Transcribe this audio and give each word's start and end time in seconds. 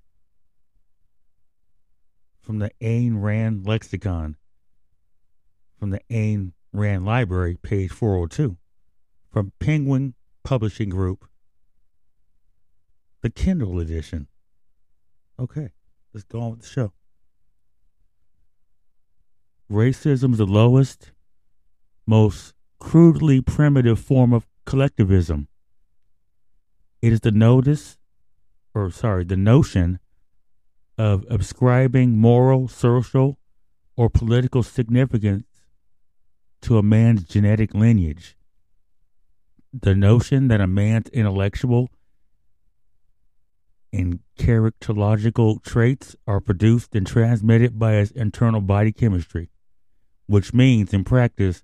from 2.42 2.58
the 2.58 2.72
Ayn 2.82 3.22
Rand 3.22 3.68
lexicon 3.68 4.38
from 5.78 5.92
the 5.92 6.02
Ayn 6.10 6.54
Rand 6.78 7.06
Library, 7.06 7.58
page 7.62 7.92
402, 7.92 8.58
from 9.32 9.52
Penguin 9.60 10.14
Publishing 10.44 10.90
Group, 10.90 11.26
the 13.22 13.30
Kindle 13.30 13.80
edition. 13.80 14.28
Okay, 15.40 15.70
let's 16.14 16.24
go 16.24 16.42
on 16.42 16.52
with 16.52 16.62
the 16.62 16.68
show. 16.68 16.94
Racism 19.72 20.34
is 20.34 20.38
the 20.38 20.46
lowest, 20.46 21.12
most 22.06 22.54
crudely 22.80 23.42
primitive 23.42 24.00
form 24.00 24.34
of 24.34 24.46
collectivism. 24.66 25.48
It 27.02 27.14
is 27.14 27.22
the 27.22 27.32
notice, 27.32 27.98
or 28.74 28.92
sorry, 28.92 29.24
the 29.24 29.38
notion 29.38 30.00
of 30.98 31.26
ascribing 31.30 32.18
moral, 32.18 32.68
social, 32.68 33.40
or 33.98 34.10
political 34.10 34.62
significance 34.62 35.55
to 36.62 36.78
a 36.78 36.84
man's 36.84 37.24
genetic 37.24 37.74
lineage. 37.74 38.36
The 39.74 39.96
notion 39.96 40.48
that 40.48 40.62
a 40.62 40.68
man's 40.68 41.10
intellectual 41.10 41.90
and 43.92 44.20
characterological 44.38 45.64
traits 45.64 46.16
are 46.28 46.42
produced 46.42 46.96
and 46.96 47.08
transmitted 47.08 47.80
by 47.80 47.94
his 47.94 48.12
internal 48.12 48.62
body 48.62 48.92
chemistry, 48.92 49.50
which 50.28 50.54
means, 50.54 50.94
in 50.94 51.04
practice, 51.04 51.62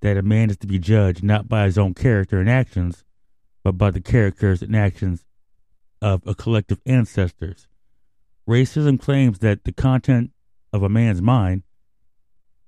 that 0.00 0.16
a 0.16 0.22
man 0.22 0.50
is 0.50 0.56
to 0.58 0.66
be 0.66 0.78
judged 0.78 1.22
not 1.22 1.48
by 1.48 1.64
his 1.64 1.78
own 1.78 1.94
character 1.94 2.38
and 2.38 2.50
actions, 2.50 3.04
but 3.62 3.72
by 3.72 3.90
the 3.90 4.00
characters 4.00 4.62
and 4.62 4.76
actions 4.76 5.24
of 6.02 6.22
a 6.26 6.34
collective 6.34 6.80
ancestors. 6.84 7.66
Racism 8.48 9.00
claims 9.00 9.38
that 9.38 9.64
the 9.64 9.72
content 9.72 10.30
of 10.72 10.82
a 10.82 10.88
man's 10.88 11.22
mind, 11.22 11.62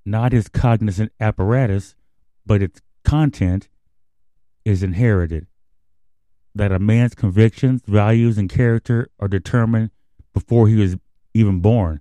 not 0.06 0.32
his 0.32 0.48
cognizant 0.48 1.12
apparatus, 1.20 1.94
but 2.46 2.62
its 2.62 2.80
content, 3.04 3.68
is 4.64 4.82
inherited. 4.82 5.46
That 6.54 6.72
a 6.72 6.78
man's 6.78 7.14
convictions, 7.14 7.82
values, 7.86 8.38
and 8.38 8.48
character 8.48 9.10
are 9.20 9.28
determined 9.28 9.90
before 10.32 10.68
he 10.68 10.82
is 10.82 10.96
even 11.34 11.60
born 11.60 12.00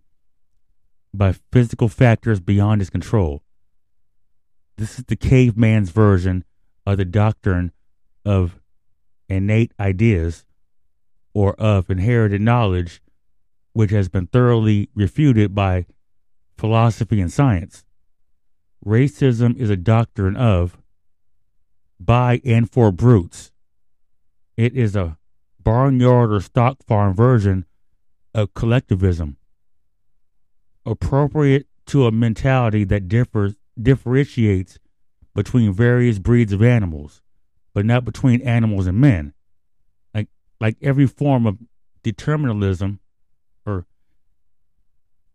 by 1.13 1.35
physical 1.51 1.89
factors 1.89 2.39
beyond 2.39 2.81
his 2.81 2.89
control. 2.89 3.43
This 4.77 4.99
is 4.99 5.05
the 5.05 5.15
caveman's 5.15 5.89
version 5.89 6.43
of 6.85 6.97
the 6.97 7.05
doctrine 7.05 7.71
of 8.25 8.59
innate 9.29 9.73
ideas 9.79 10.45
or 11.33 11.53
of 11.55 11.89
inherited 11.89 12.41
knowledge 12.41 13.01
which 13.73 13.91
has 13.91 14.07
been 14.07 14.27
thoroughly 14.27 14.89
refuted 14.95 15.53
by 15.53 15.85
philosophy 16.57 17.19
and 17.19 17.31
science. 17.31 17.83
Racism 18.85 19.57
is 19.57 19.69
a 19.69 19.75
doctrine 19.75 20.35
of, 20.35 20.77
by 21.99 22.39
and 22.45 22.69
for 22.69 22.91
brutes. 22.91 23.51
It 24.57 24.75
is 24.75 24.95
a 24.95 25.17
barnyard 25.59 26.31
or 26.31 26.39
stock 26.39 26.83
farm 26.83 27.15
version 27.15 27.65
of 28.35 28.53
collectivism, 28.53 29.37
appropriate 30.85 31.67
to 31.87 32.05
a 32.05 32.11
mentality 32.11 32.83
that 32.83 33.07
differs 33.07 33.55
differentiates 33.81 34.77
between 35.33 35.73
various 35.73 36.19
breeds 36.19 36.53
of 36.53 36.61
animals, 36.61 37.21
but 37.73 37.85
not 37.85 38.05
between 38.05 38.41
animals 38.41 38.85
and 38.85 38.99
men. 38.99 39.33
Like 40.13 40.27
like 40.61 40.77
every 40.81 41.07
form 41.07 41.47
of 41.47 41.57
determinism 42.03 42.99
or 43.65 43.87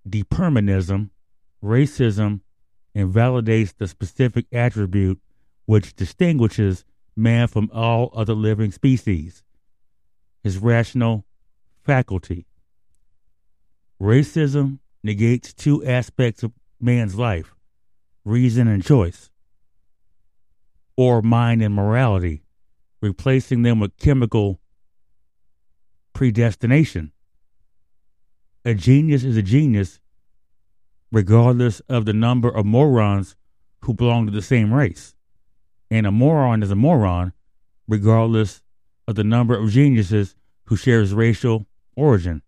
depermanism, 0.09 1.11
racism 1.63 2.41
invalidates 2.95 3.73
the 3.73 3.87
specific 3.87 4.47
attribute 4.53 5.21
which 5.67 5.95
distinguishes 5.95 6.85
man 7.17 7.47
from 7.47 7.71
all 7.73 8.11
other 8.15 8.35
living 8.35 8.73
species 8.73 9.43
his 10.43 10.57
rational 10.57 11.27
faculty. 11.83 12.47
Racism 14.01 14.79
negates 15.03 15.53
two 15.53 15.85
aspects 15.85 16.43
of 16.43 16.53
man's 16.81 17.15
life 17.15 17.55
reason 18.25 18.69
and 18.69 18.85
choice, 18.85 19.31
or 20.97 21.23
mind 21.23 21.63
and 21.63 21.75
morality, 21.75 22.43
replacing 23.01 23.63
them 23.63 23.81
with 23.81 23.97
chemical 23.97 24.61
predestination 26.13 27.13
a 28.65 28.75
genius 28.75 29.25
is 29.25 29.37
a 29.37 29.43
genius 29.43 30.01
regardless 31.13 31.81
of 31.89 32.05
the 32.05 32.13
number 32.13 32.49
of 32.49 32.65
morons 32.65 33.37
who 33.83 33.95
belong 33.95 34.27
to 34.27 34.33
the 34.33 34.43
same 34.43 34.73
race. 34.73 35.15
And 35.91 36.07
a 36.07 36.11
moron 36.11 36.63
is 36.63 36.71
a 36.71 36.77
moron 36.77 37.33
regardless 37.89 38.63
of 39.09 39.17
the 39.17 39.25
number 39.25 39.57
of 39.57 39.71
geniuses 39.71 40.37
who 40.65 40.77
shares 40.77 41.13
racial 41.13 41.67
origin. 41.97 42.43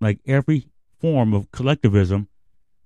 Like 0.00 0.20
every 0.26 0.68
form 0.98 1.34
of 1.34 1.50
collectivism, 1.50 2.28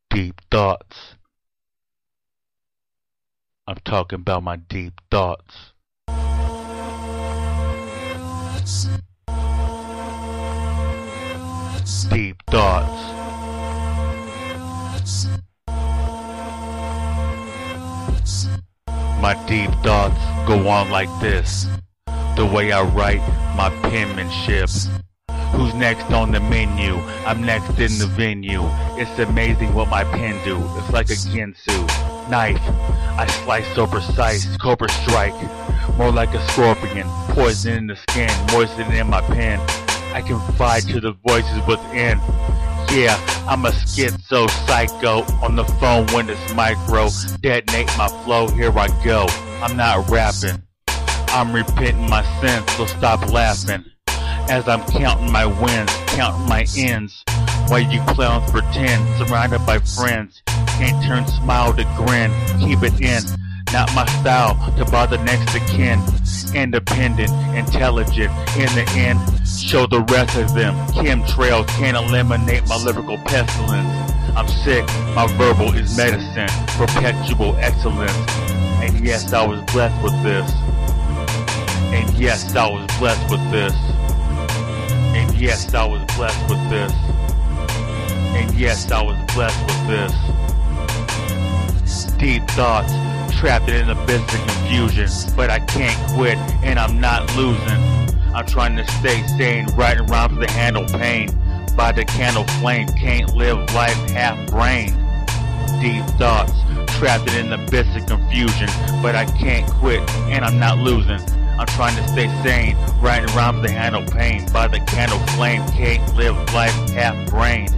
Deep 0.09 0.41
thoughts. 0.51 1.15
I'm 3.67 3.77
talking 3.85 4.19
about 4.19 4.43
my 4.43 4.55
deep 4.55 4.99
thoughts. 5.11 5.73
Deep 12.09 12.41
thoughts. 12.49 13.19
My 19.21 19.35
deep 19.47 19.69
thoughts 19.83 20.17
go 20.47 20.67
on 20.67 20.89
like 20.89 21.09
this. 21.21 21.67
The 22.35 22.45
way 22.45 22.71
I 22.71 22.81
write 22.81 23.21
my 23.55 23.69
penmanship. 23.89 24.69
Who's 25.59 25.73
next 25.73 26.09
on 26.13 26.31
the 26.31 26.39
menu? 26.39 26.95
I'm 27.27 27.43
next 27.43 27.71
in 27.71 27.99
the 27.99 28.07
venue. 28.07 28.61
It's 28.95 29.19
amazing 29.19 29.73
what 29.73 29.89
my 29.89 30.05
pen 30.05 30.41
do. 30.45 30.57
It's 30.77 30.89
like 30.89 31.09
a 31.09 31.15
Ginsu 31.15 32.29
knife. 32.29 32.61
I 33.19 33.27
slice 33.43 33.67
so 33.75 33.85
precise, 33.85 34.55
cobra 34.55 34.87
strike. 34.87 35.35
More 35.97 36.13
like 36.13 36.33
a 36.33 36.47
scorpion, 36.51 37.05
poison 37.35 37.73
in 37.73 37.87
the 37.87 37.97
skin, 37.97 38.29
moistening 38.53 38.93
in 38.93 39.09
my 39.09 39.19
pen. 39.19 39.59
I 40.13 40.21
confide 40.25 40.83
to 40.83 41.01
the 41.01 41.11
voices 41.27 41.59
within. 41.67 42.19
Yeah, 42.89 43.19
I'm 43.45 43.65
a 43.65 43.71
schizo 43.71 44.49
psycho 44.65 45.23
on 45.43 45.57
the 45.57 45.65
phone 45.65 46.07
when 46.13 46.29
it's 46.29 46.53
micro. 46.53 47.09
Detonate 47.41 47.89
my 47.97 48.07
flow, 48.23 48.47
here 48.47 48.71
I 48.79 48.87
go. 49.03 49.25
I'm 49.61 49.75
not 49.75 50.09
rapping. 50.09 50.63
I'm 50.87 51.51
repenting 51.51 52.09
my 52.09 52.23
sins, 52.39 52.71
so 52.77 52.85
stop 52.85 53.29
laughing. 53.29 53.83
As 54.49 54.67
I'm 54.67 54.83
counting 54.85 55.31
my 55.31 55.45
wins, 55.45 55.91
counting 56.07 56.49
my 56.49 56.65
ends. 56.75 57.23
while 57.69 57.79
you 57.79 58.01
clowns 58.07 58.49
pretend. 58.51 58.99
Surrounded 59.17 59.63
by 59.65 59.79
friends, 59.79 60.41
can't 60.77 61.03
turn 61.05 61.25
smile 61.27 61.73
to 61.73 61.83
grin. 61.97 62.31
Keep 62.59 62.83
it 62.83 62.99
in, 62.99 63.21
not 63.71 63.93
my 63.93 64.05
style 64.19 64.55
to 64.77 64.85
bother 64.85 65.17
next 65.23 65.53
to 65.53 65.59
kin. 65.71 66.01
Independent, 66.55 67.31
intelligent, 67.55 68.31
in 68.57 68.69
the 68.73 68.85
end, 68.95 69.19
show 69.47 69.85
the 69.85 70.01
rest 70.09 70.35
of 70.37 70.53
them. 70.55 70.73
Chemtrails 70.93 71.67
can't 71.77 71.95
eliminate 71.95 72.67
my 72.67 72.77
lyrical 72.77 73.17
pestilence. 73.19 73.87
I'm 74.35 74.47
sick, 74.47 74.85
my 75.13 75.27
verbal 75.37 75.73
is 75.75 75.95
medicine, 75.95 76.49
perpetual 76.69 77.55
excellence. 77.57 78.13
And 78.81 79.05
yes, 79.05 79.31
I 79.31 79.45
was 79.45 79.61
blessed 79.71 80.03
with 80.03 80.23
this. 80.23 80.51
And 81.93 82.09
yes, 82.17 82.55
I 82.55 82.67
was 82.67 82.87
blessed 82.97 83.29
with 83.29 83.51
this. 83.51 83.75
And 85.15 85.33
yes, 85.35 85.73
I 85.73 85.85
was 85.85 86.01
blessed 86.15 86.49
with 86.49 86.69
this. 86.69 86.93
And 88.35 88.53
yes, 88.55 88.91
I 88.91 89.01
was 89.01 89.17
blessed 89.33 89.61
with 89.65 89.87
this. 89.87 90.13
Deep 92.17 92.43
thoughts, 92.49 92.91
trapped 93.39 93.69
in 93.69 93.89
an 93.89 93.97
abyss 93.97 94.21
of 94.21 94.41
confusion. 94.47 95.07
But 95.37 95.49
I 95.49 95.59
can't 95.59 95.97
quit, 96.11 96.37
and 96.63 96.77
I'm 96.77 96.99
not 96.99 97.33
losing. 97.37 97.81
I'm 98.33 98.45
trying 98.45 98.75
to 98.75 98.85
stay 98.99 99.25
sane, 99.37 99.67
writing 99.75 100.05
rhymes 100.07 100.33
to 100.33 100.39
the 100.39 100.51
handle 100.51 100.85
pain. 100.85 101.29
By 101.75 101.93
the 101.93 102.03
candle 102.03 102.43
flame, 102.59 102.87
can't 102.89 103.33
live 103.35 103.57
life 103.73 103.95
half 104.09 104.51
brained. 104.51 104.97
Deep 105.81 106.03
thoughts, 106.17 106.51
trapped 106.97 107.33
in 107.33 107.53
an 107.53 107.53
abyss 107.53 107.87
of 107.95 108.05
confusion. 108.05 108.67
But 109.01 109.15
I 109.15 109.25
can't 109.25 109.65
quit, 109.75 110.01
and 110.27 110.43
I'm 110.43 110.59
not 110.59 110.77
losing. 110.77 111.19
I'm 111.59 111.67
trying 111.67 111.97
to 111.97 112.07
stay 112.07 112.27
sane, 112.41 112.77
writing 113.01 113.35
rhymes 113.35 113.67
to 113.67 113.69
handle 113.69 114.05
pain. 114.05 114.49
By 114.53 114.69
the 114.69 114.79
candle 114.79 115.19
flame, 115.35 115.61
can't 115.73 116.15
live 116.15 116.37
life 116.53 116.71
half 116.91 117.29
brained. 117.29 117.75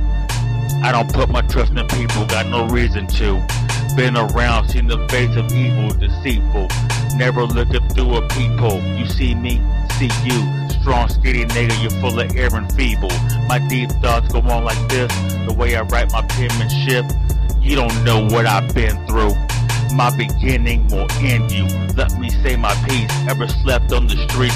I 0.86 0.92
don't 0.92 1.12
put 1.12 1.30
my 1.30 1.42
trust 1.42 1.72
in 1.72 1.88
people, 1.88 2.28
got 2.28 2.46
no 2.46 2.68
reason 2.68 3.08
to. 3.08 3.44
Been 3.96 4.16
around, 4.16 4.70
seen 4.70 4.86
the 4.86 5.00
face 5.10 5.36
of 5.36 5.52
evil, 5.52 5.90
deceitful. 5.98 6.68
Never 7.16 7.44
looking 7.44 7.90
through 7.90 8.18
a 8.18 8.28
peephole. 8.28 8.84
You 8.96 9.08
see 9.08 9.34
me, 9.34 9.60
see 9.98 10.12
you. 10.24 10.70
Strong, 10.80 11.10
skinny 11.10 11.46
nigga, 11.46 11.82
you're 11.82 12.00
full 12.02 12.20
of 12.20 12.36
air 12.36 12.56
and 12.56 12.72
feeble. 12.74 13.10
My 13.48 13.58
deep 13.68 13.90
thoughts 13.94 14.32
go 14.32 14.42
on 14.42 14.64
like 14.64 14.90
this. 14.90 15.12
The 15.48 15.56
way 15.58 15.76
I 15.76 15.82
write 15.82 16.12
my 16.12 16.22
penmanship, 16.22 17.06
you 17.60 17.76
don't 17.76 18.04
know 18.04 18.28
what 18.28 18.46
I've 18.46 18.72
been 18.76 18.96
through. 19.08 19.34
My 19.94 20.10
beginning 20.16 20.88
will 20.88 21.12
end 21.20 21.52
you. 21.52 21.66
Let 21.96 22.18
me 22.18 22.30
say 22.30 22.56
my 22.56 22.74
piece. 22.88 23.12
Ever 23.28 23.48
slept 23.48 23.92
on 23.92 24.08
the 24.08 24.16
streets? 24.30 24.56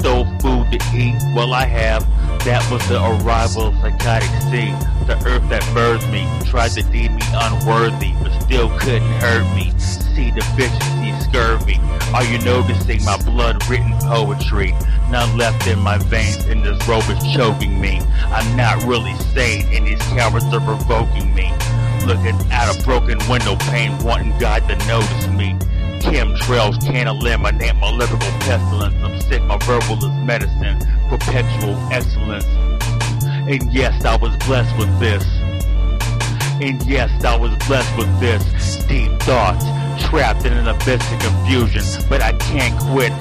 Stole 0.00 0.24
food 0.40 0.72
to 0.72 0.78
eat? 0.96 1.14
Well, 1.34 1.54
I 1.54 1.66
have. 1.66 2.02
That 2.44 2.68
was 2.72 2.82
the 2.88 2.98
arrival 2.98 3.68
of 3.68 3.74
psychotic 3.78 4.28
sea. 4.50 4.74
The 5.06 5.14
earth 5.24 5.48
that 5.48 5.62
birthed 5.70 6.10
me 6.10 6.26
tried 6.50 6.72
to 6.72 6.82
deem 6.82 7.14
me 7.14 7.22
unworthy, 7.32 8.14
but 8.20 8.36
still 8.42 8.68
couldn't 8.80 9.14
hurt 9.22 9.46
me. 9.54 9.70
See 9.78 10.32
deficiency, 10.32 11.14
scurvy. 11.22 11.78
Are 12.12 12.24
you 12.24 12.38
noticing 12.40 13.04
my 13.04 13.16
blood 13.22 13.62
written 13.70 13.92
poetry? 14.00 14.74
None 15.08 15.38
left 15.38 15.68
in 15.68 15.78
my 15.78 15.98
veins, 15.98 16.44
and 16.46 16.64
this 16.64 16.82
robe 16.88 17.04
is 17.10 17.22
choking 17.32 17.80
me. 17.80 18.00
I'm 18.26 18.56
not 18.56 18.82
really 18.90 19.14
sane, 19.30 19.64
and 19.70 19.86
these 19.86 20.02
cowards 20.18 20.46
are 20.46 20.60
provoking 20.60 21.32
me. 21.36 21.52
Looking 22.06 22.34
at 22.50 22.74
a 22.74 22.82
broken 22.82 23.18
window 23.30 23.54
pane, 23.70 23.96
wanting 24.02 24.36
God 24.38 24.68
to 24.68 24.74
notice 24.88 25.28
me. 25.28 25.56
Chemtrails 26.02 26.84
can't 26.84 27.08
eliminate 27.08 27.76
my 27.76 27.90
lyrical 27.90 28.18
pestilence. 28.40 28.94
I'm 29.02 29.20
sick, 29.20 29.42
my 29.44 29.56
verbal 29.58 29.96
is 29.96 30.26
medicine, 30.26 30.78
perpetual 31.08 31.76
excellence. 31.92 32.44
And 33.24 33.72
yes, 33.72 34.04
I 34.04 34.16
was 34.16 34.36
blessed 34.46 34.76
with 34.78 34.98
this. 34.98 35.24
And 36.60 36.82
yes, 36.82 37.10
I 37.24 37.36
was 37.36 37.56
blessed 37.66 37.96
with 37.96 38.20
this. 38.20 38.84
Deep 38.86 39.10
thoughts, 39.22 39.64
trapped 40.06 40.44
in 40.44 40.52
an 40.52 40.68
abyss 40.68 41.02
of 41.12 41.20
confusion. 41.20 41.82
But 42.08 42.20
I 42.20 42.32
can't 42.34 42.78
quit, 42.92 43.12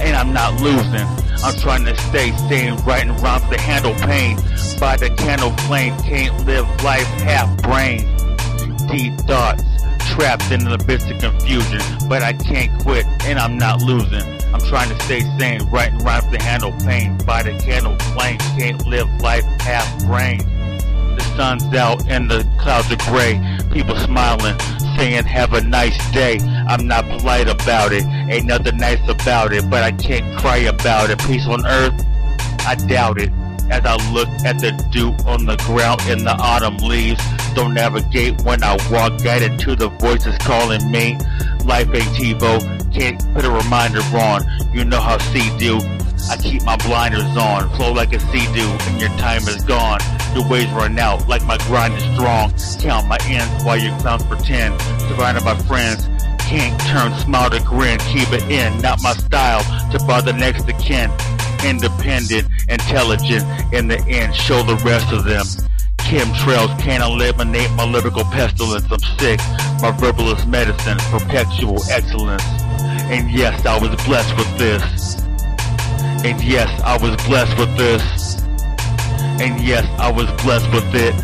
and 0.00 0.16
I'm 0.16 0.32
not 0.32 0.60
losing. 0.60 1.06
I'm 1.44 1.56
trying 1.60 1.84
to 1.84 1.96
stay 1.96 2.32
sane, 2.48 2.76
writing 2.84 3.16
rhymes 3.18 3.48
to 3.50 3.60
handle 3.60 3.94
pain. 3.94 4.36
By 4.78 4.96
the 4.96 5.10
candle 5.16 5.50
flame, 5.68 5.96
can't 5.98 6.46
live 6.46 6.66
life 6.82 7.06
half 7.22 7.48
brain. 7.62 8.00
Deep 8.88 9.14
thoughts, 9.20 9.62
trapped 10.20 10.50
in 10.52 10.66
an 10.66 10.72
abyss 10.72 11.10
of 11.10 11.18
confusion. 11.18 11.80
But 12.06 12.22
I 12.22 12.34
can't 12.34 12.70
quit, 12.82 13.06
and 13.24 13.38
I'm 13.38 13.56
not 13.56 13.80
losing. 13.80 14.22
I'm 14.52 14.60
trying 14.60 14.90
to 14.90 15.04
stay 15.04 15.20
sane, 15.38 15.62
writing 15.70 15.98
rhymes 16.00 16.30
to 16.30 16.42
handle 16.42 16.72
pain. 16.84 17.16
By 17.24 17.42
the 17.42 17.58
candle 17.58 17.96
flame, 18.12 18.36
can't 18.58 18.86
live 18.86 19.08
life 19.22 19.44
half 19.60 19.88
brain. 20.04 20.40
The 21.16 21.22
sun's 21.36 21.64
out 21.74 22.06
and 22.06 22.30
the 22.30 22.46
clouds 22.58 22.92
are 22.92 23.10
gray. 23.10 23.40
People 23.72 23.96
smiling, 23.96 24.58
saying 24.98 25.24
have 25.24 25.54
a 25.54 25.62
nice 25.62 25.98
day. 26.12 26.38
I'm 26.68 26.86
not 26.86 27.06
polite 27.06 27.48
about 27.48 27.92
it, 27.92 28.04
ain't 28.28 28.44
nothing 28.44 28.76
nice 28.76 29.00
about 29.08 29.54
it, 29.54 29.70
but 29.70 29.82
I 29.82 29.92
can't 29.92 30.36
cry 30.38 30.58
about 30.58 31.08
it. 31.08 31.18
Peace 31.20 31.46
on 31.46 31.64
earth, 31.64 31.94
I 32.66 32.74
doubt 32.74 33.18
it. 33.22 33.30
As 33.70 33.84
I 33.86 33.94
look 34.12 34.28
at 34.44 34.58
the 34.58 34.72
dew 34.90 35.14
on 35.26 35.46
the 35.46 35.56
ground 35.58 36.00
in 36.08 36.24
the 36.24 36.32
autumn 36.32 36.76
leaves, 36.78 37.22
don't 37.54 37.72
navigate 37.72 38.42
when 38.42 38.64
I 38.64 38.76
walk, 38.90 39.22
guided 39.22 39.60
to 39.60 39.76
the 39.76 39.88
voices 39.88 40.36
calling 40.38 40.90
me. 40.90 41.16
Life 41.64 41.88
ain't 41.94 42.10
TiVo, 42.18 42.92
can't 42.92 43.18
put 43.32 43.44
a 43.44 43.50
reminder 43.50 44.00
on. 44.16 44.44
You 44.72 44.84
know 44.84 45.00
how 45.00 45.18
C 45.18 45.56
do. 45.58 45.78
I 46.28 46.36
keep 46.36 46.62
my 46.64 46.76
blinders 46.76 47.36
on, 47.36 47.70
flow 47.76 47.92
like 47.92 48.12
a 48.12 48.20
sea 48.20 48.46
do, 48.52 48.66
and 48.90 49.00
your 49.00 49.10
time 49.10 49.42
is 49.48 49.62
gone. 49.64 50.00
Your 50.34 50.48
ways 50.48 50.68
run 50.70 50.98
out, 50.98 51.28
like 51.28 51.44
my 51.44 51.56
grind 51.68 51.94
is 51.94 52.02
strong. 52.14 52.52
Count 52.80 53.06
my 53.06 53.18
ends 53.24 53.64
while 53.64 53.78
your 53.78 53.96
clowns 54.00 54.24
pretend. 54.24 54.80
Surrounded 55.02 55.44
by 55.44 55.54
friends, 55.54 56.08
can't 56.40 56.78
turn 56.82 57.14
smile 57.20 57.50
to 57.50 57.60
grin. 57.62 57.98
Keep 58.00 58.32
it 58.32 58.42
in, 58.50 58.80
not 58.82 59.00
my 59.02 59.12
style, 59.12 59.62
to 59.92 59.98
bother 60.06 60.32
next 60.32 60.64
to 60.66 60.72
kin. 60.74 61.10
Independent, 61.64 62.48
intelligent, 62.68 63.44
in 63.72 63.88
the 63.88 63.98
end, 64.08 64.34
show 64.34 64.62
the 64.62 64.76
rest 64.84 65.12
of 65.12 65.24
them. 65.24 65.44
Chemtrails 65.98 66.76
can't 66.80 67.02
eliminate 67.02 67.70
my 67.72 67.84
lyrical 67.84 68.24
pestilence. 68.24 68.90
I'm 68.90 68.98
sick, 69.18 69.38
my 69.80 69.90
verbal 69.92 70.32
is 70.32 70.44
medicine, 70.46 70.98
perpetual 71.10 71.78
excellence. 71.90 72.44
And 73.10 73.30
yes, 73.30 73.64
I 73.66 73.78
was 73.78 73.90
blessed 74.04 74.36
with 74.36 74.58
this. 74.58 75.20
And 76.24 76.42
yes, 76.42 76.68
I 76.82 76.96
was 76.98 77.16
blessed 77.26 77.58
with 77.58 77.76
this. 77.76 78.42
And 79.40 79.60
yes, 79.60 79.86
I 79.98 80.10
was 80.10 80.26
blessed 80.42 80.70
with 80.72 80.94
it. 80.94 81.14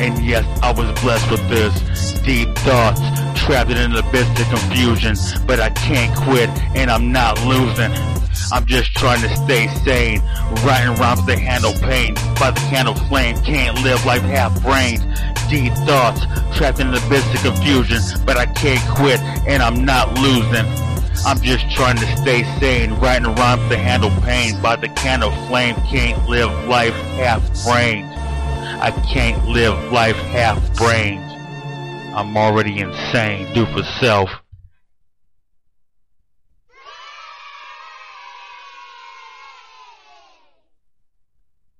And 0.00 0.24
yes, 0.24 0.44
I 0.62 0.72
was 0.72 0.88
blessed 1.00 1.30
with 1.30 1.48
this. 1.48 2.20
Deep 2.20 2.54
thoughts, 2.58 3.00
trapped 3.48 3.70
in 3.70 3.78
an 3.78 3.96
abyss 3.96 4.28
of 4.40 4.46
confusion. 4.50 5.16
But 5.46 5.58
I 5.58 5.70
can't 5.70 6.14
quit, 6.14 6.50
and 6.76 6.90
I'm 6.90 7.10
not 7.10 7.42
losing. 7.46 7.90
I'm 8.52 8.66
just 8.66 8.94
trying 8.94 9.22
to 9.22 9.36
stay 9.36 9.68
sane. 9.84 10.20
Writing 10.66 10.94
rhymes 11.00 11.24
to 11.24 11.34
handle 11.34 11.72
pain. 11.80 12.12
By 12.38 12.50
the 12.50 12.60
candle 12.68 12.94
flame, 12.94 13.40
can't 13.44 13.82
live 13.82 14.04
life 14.04 14.20
half 14.20 14.52
brained. 14.62 15.00
Deep 15.48 15.72
thoughts, 15.88 16.26
trapped 16.58 16.78
in 16.80 16.88
an 16.88 16.94
abyss 16.94 17.24
of 17.36 17.54
confusion. 17.54 18.00
But 18.26 18.36
I 18.36 18.44
can't 18.44 18.84
quit, 18.94 19.18
and 19.48 19.62
I'm 19.62 19.82
not 19.82 20.18
losing. 20.18 20.66
I'm 21.24 21.40
just 21.40 21.70
trying 21.70 21.96
to 21.96 22.16
stay 22.18 22.44
sane, 22.60 22.92
writing 23.00 23.34
rhymes 23.34 23.66
to 23.70 23.78
handle 23.78 24.10
pain. 24.24 24.60
By 24.60 24.76
the 24.76 24.88
candle 24.90 25.30
flame, 25.48 25.74
can't 25.88 26.28
live 26.28 26.50
life 26.68 26.94
half 27.16 27.40
brained. 27.64 28.10
I 28.82 28.90
can't 29.10 29.42
live 29.48 29.90
life 29.90 30.16
half 30.16 30.60
brained. 30.76 31.27
I'm 32.18 32.36
already 32.36 32.80
insane. 32.80 33.54
Do 33.54 33.64
for 33.66 33.84
self. 33.84 34.28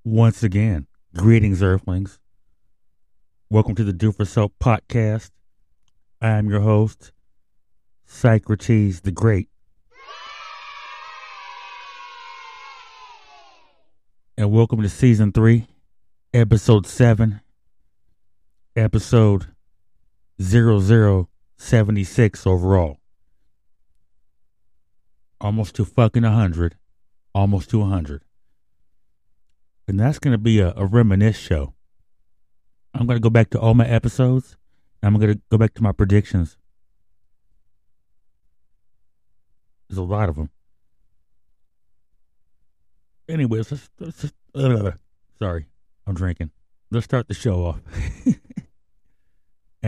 Once 0.04 0.44
again, 0.44 0.86
greetings, 1.16 1.60
Earthlings. 1.60 2.20
Welcome 3.50 3.74
to 3.74 3.82
the 3.82 3.92
Do 3.92 4.12
for 4.12 4.24
Self 4.24 4.52
podcast. 4.60 5.30
I 6.22 6.28
am 6.28 6.48
your 6.48 6.60
host, 6.60 7.10
Socrates 8.06 9.00
the 9.00 9.10
Great. 9.10 9.48
And 14.36 14.52
welcome 14.52 14.82
to 14.82 14.88
season 14.88 15.32
three, 15.32 15.66
episode 16.32 16.86
seven, 16.86 17.40
episode 18.76 19.48
0076 20.40 22.46
overall. 22.46 23.00
Almost 25.40 25.76
to 25.76 25.84
fucking 25.84 26.24
100. 26.24 26.76
Almost 27.34 27.70
to 27.70 27.78
100. 27.80 28.22
And 29.86 29.98
that's 29.98 30.18
going 30.18 30.32
to 30.32 30.38
be 30.38 30.60
a, 30.60 30.74
a 30.76 30.84
reminisce 30.84 31.38
show. 31.38 31.72
I'm 32.94 33.06
going 33.06 33.16
to 33.16 33.22
go 33.22 33.30
back 33.30 33.48
to 33.50 33.60
all 33.60 33.74
my 33.74 33.86
episodes. 33.86 34.56
I'm 35.02 35.18
going 35.18 35.34
to 35.34 35.40
go 35.50 35.58
back 35.58 35.74
to 35.74 35.82
my 35.82 35.92
predictions 35.92 36.56
There's 39.88 39.98
a 39.98 40.02
lot 40.02 40.28
of 40.28 40.36
them. 40.36 40.50
Anyways, 43.28 43.72
let's, 43.72 43.90
let's 43.98 44.32
uh, 44.54 44.92
sorry, 45.38 45.66
I'm 46.06 46.14
drinking. 46.14 46.50
let's 46.90 47.04
start 47.04 47.28
the 47.28 47.34
show 47.34 47.64
off. 47.64 47.80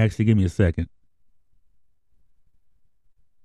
Actually, 0.01 0.25
give 0.25 0.39
me 0.39 0.45
a 0.45 0.49
second. 0.49 0.89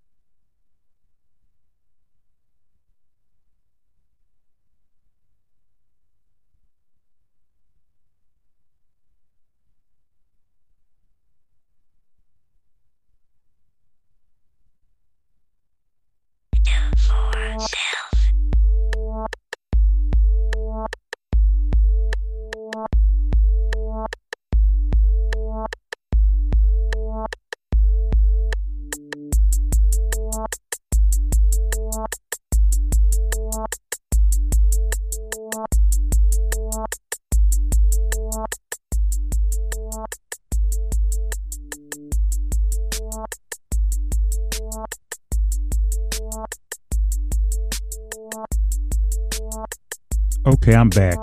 Okay, 50.65 50.77
I'm 50.77 50.89
back. 50.89 51.19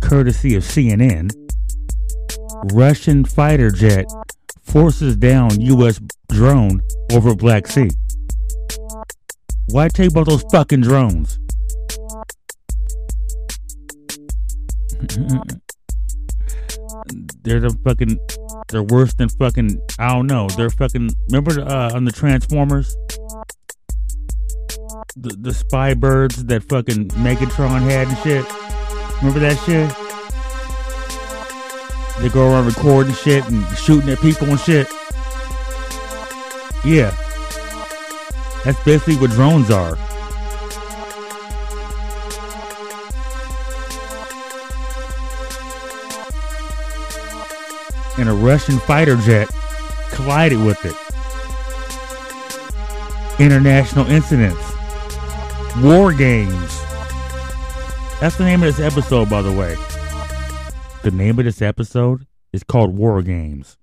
Courtesy 0.00 0.56
of 0.56 0.64
CNN, 0.64 1.30
Russian 2.72 3.24
fighter 3.24 3.70
jet 3.70 4.06
forces 4.64 5.14
down 5.16 5.60
U.S. 5.60 6.00
drone 6.30 6.82
over 7.12 7.36
Black 7.36 7.68
Sea. 7.68 7.90
Why 9.70 9.88
you 9.96 10.08
about 10.08 10.26
those 10.26 10.42
fucking 10.50 10.80
drones? 10.80 11.38
they're 17.42 17.60
the 17.60 17.78
fucking. 17.84 18.18
They're 18.70 18.82
worse 18.82 19.14
than 19.14 19.28
fucking. 19.28 19.80
I 20.00 20.08
don't 20.08 20.26
know. 20.26 20.48
They're 20.56 20.70
fucking. 20.70 21.10
Remember 21.30 21.60
uh, 21.60 21.94
on 21.94 22.04
the 22.04 22.10
Transformers? 22.10 22.96
The, 25.14 25.36
the 25.36 25.52
spy 25.52 25.94
birds 25.94 26.44
that 26.44 26.64
fucking 26.64 27.08
Megatron 27.08 27.82
had 27.82 28.08
and 28.08 28.18
shit. 28.18 28.46
Remember 29.20 29.40
that 29.40 29.58
shit? 29.64 29.90
They 32.20 32.28
go 32.28 32.50
around 32.50 32.66
recording 32.66 33.14
shit 33.14 33.44
and 33.48 33.66
shooting 33.76 34.10
at 34.10 34.20
people 34.20 34.48
and 34.48 34.60
shit. 34.60 34.88
Yeah. 36.84 37.16
That's 38.64 38.82
basically 38.84 39.16
what 39.16 39.30
drones 39.30 39.70
are. 39.70 39.96
And 48.18 48.28
a 48.28 48.32
Russian 48.32 48.78
fighter 48.80 49.16
jet 49.16 49.48
collided 50.10 50.60
with 50.60 50.84
it. 50.84 50.94
International 53.40 54.06
incidents. 54.06 54.71
War 55.80 56.12
Games. 56.12 56.82
That's 58.20 58.36
the 58.36 58.44
name 58.44 58.62
of 58.62 58.76
this 58.76 58.92
episode, 58.92 59.30
by 59.30 59.40
the 59.40 59.50
way. 59.50 59.74
The 61.02 61.10
name 61.10 61.38
of 61.38 61.46
this 61.46 61.62
episode 61.62 62.26
is 62.52 62.62
called 62.62 62.94
War 62.94 63.22
Games. 63.22 63.78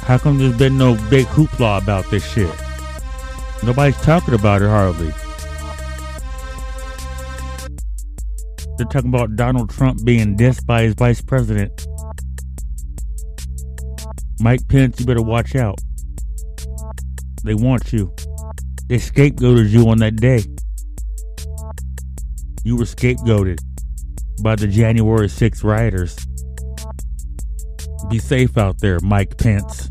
How 0.00 0.16
come 0.18 0.38
there's 0.38 0.56
been 0.56 0.78
no 0.78 0.94
big 1.10 1.26
hoopla 1.26 1.82
about 1.82 2.10
this 2.10 2.26
shit? 2.26 2.50
Nobody's 3.62 4.00
talking 4.00 4.32
about 4.32 4.62
it 4.62 4.68
hardly. 4.68 5.12
They're 8.78 8.86
talking 8.86 9.10
about 9.10 9.36
Donald 9.36 9.68
Trump 9.68 10.02
being 10.02 10.36
dissed 10.38 10.64
by 10.64 10.84
his 10.84 10.94
vice 10.94 11.20
president. 11.20 11.86
Mike 14.40 14.66
Pence, 14.68 14.98
you 14.98 15.04
better 15.04 15.20
watch 15.20 15.54
out. 15.54 15.78
They 17.44 17.54
want 17.54 17.92
you. 17.92 18.14
They 18.88 18.96
scapegoated 18.96 19.68
you 19.68 19.88
on 19.90 19.98
that 19.98 20.16
day. 20.16 20.44
You 22.64 22.76
were 22.76 22.84
scapegoated 22.84 23.58
by 24.42 24.56
the 24.56 24.66
January 24.66 25.28
6th 25.28 25.62
rioters. 25.62 26.16
Be 28.08 28.18
safe 28.18 28.56
out 28.56 28.78
there, 28.80 28.98
Mike 29.02 29.36
Pence. 29.36 29.90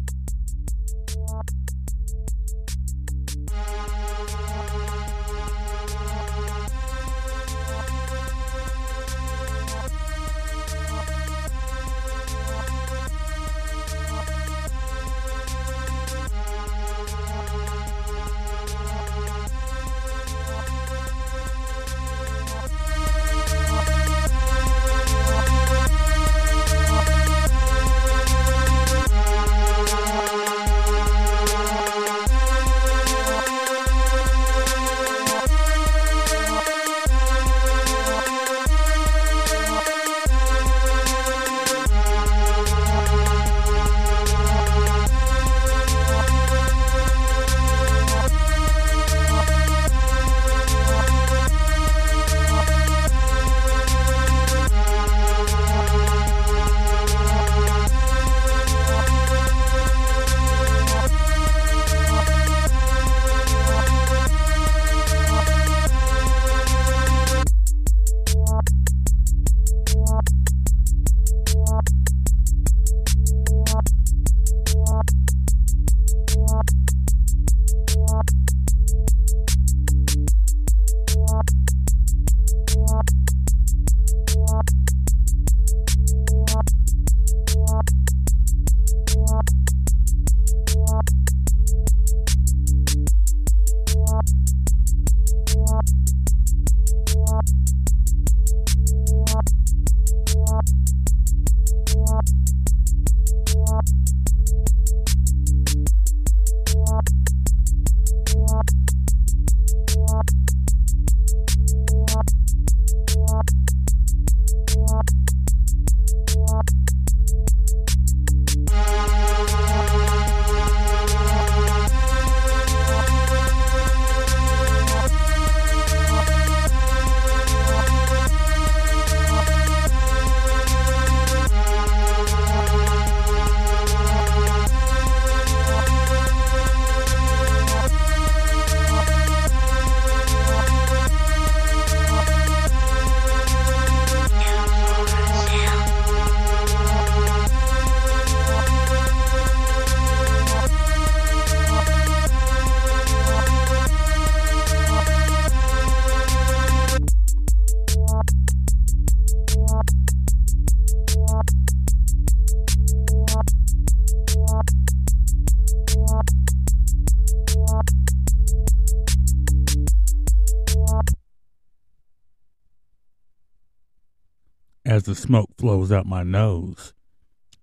Flows 175.60 175.92
out 175.92 176.06
my 176.06 176.24
nose. 176.24 176.94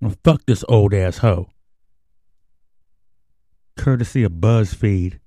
Well, 0.01 0.15
fuck 0.23 0.45
this 0.47 0.65
old 0.69 0.93
ass 0.93 1.19
hoe. 1.19 1.51
Courtesy 3.77 4.23
of 4.23 4.33
BuzzFeed, 4.33 5.21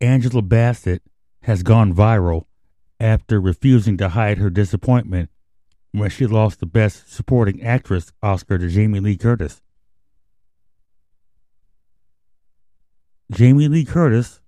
Angela 0.00 0.42
Bassett 0.42 1.02
has 1.42 1.62
gone 1.62 1.94
viral 1.94 2.44
after 2.98 3.40
refusing 3.40 3.98
to 3.98 4.10
hide 4.10 4.38
her 4.38 4.50
disappointment 4.50 5.30
when 5.92 6.08
she 6.10 6.26
lost 6.26 6.60
the 6.60 6.66
Best 6.66 7.12
Supporting 7.12 7.62
Actress 7.62 8.12
Oscar 8.22 8.58
to 8.58 8.68
Jamie 8.68 9.00
Lee 9.00 9.16
Curtis. 9.16 9.60
Jamie 13.30 13.68
Lee 13.68 13.84
Curtis 13.84 14.40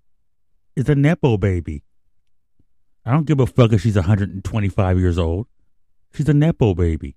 is 0.76 0.88
a 0.88 0.94
Nepo 0.94 1.36
baby. 1.36 1.82
I 3.04 3.12
don't 3.12 3.26
give 3.26 3.40
a 3.40 3.46
fuck 3.46 3.72
if 3.72 3.82
she's 3.82 3.96
125 3.96 4.98
years 4.98 5.18
old. 5.18 5.46
She's 6.12 6.28
a 6.28 6.34
Nepo 6.34 6.74
baby. 6.74 7.16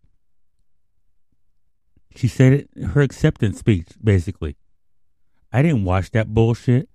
She 2.16 2.28
said 2.28 2.54
it 2.54 2.70
in 2.76 2.84
her 2.90 3.02
acceptance 3.02 3.60
speech, 3.60 3.88
basically. 4.04 4.58
I 5.54 5.62
didn't 5.62 5.86
watch 5.86 6.12
that 6.12 6.34
bullshit. 6.34 6.90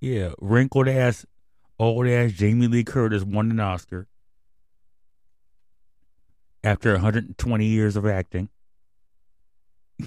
yeah, 0.00 0.30
wrinkled 0.38 0.86
ass, 0.86 1.26
old 1.76 2.06
ass 2.06 2.30
Jamie 2.30 2.68
Lee 2.68 2.84
Curtis 2.84 3.24
won 3.24 3.50
an 3.50 3.58
Oscar 3.58 4.06
after 6.62 6.92
120 6.92 7.66
years 7.66 7.96
of 7.96 8.06
acting. 8.06 8.48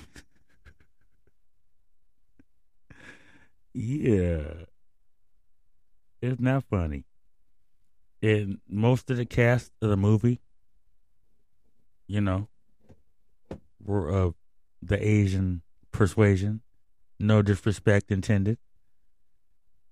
yeah. 3.73 4.43
Isn't 6.21 6.43
that 6.45 6.63
funny? 6.69 7.03
And 8.21 8.59
most 8.67 9.09
of 9.11 9.17
the 9.17 9.25
cast 9.25 9.71
of 9.81 9.89
the 9.89 9.97
movie, 9.97 10.41
you 12.07 12.21
know, 12.21 12.47
were 13.83 14.09
of 14.09 14.35
the 14.81 15.05
Asian 15.05 15.61
persuasion. 15.91 16.61
No 17.19 17.41
disrespect 17.41 18.11
intended. 18.11 18.57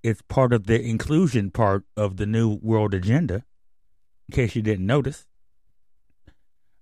It's 0.04 0.22
part 0.22 0.54
of 0.54 0.68
the 0.68 0.80
inclusion 0.80 1.50
part 1.52 1.84
of 1.98 2.18
the 2.18 2.26
New 2.26 2.60
World 2.62 2.94
Agenda, 2.94 3.44
in 4.28 4.36
case 4.36 4.56
you 4.56 4.62
didn't 4.62 4.86
notice. 4.86 5.26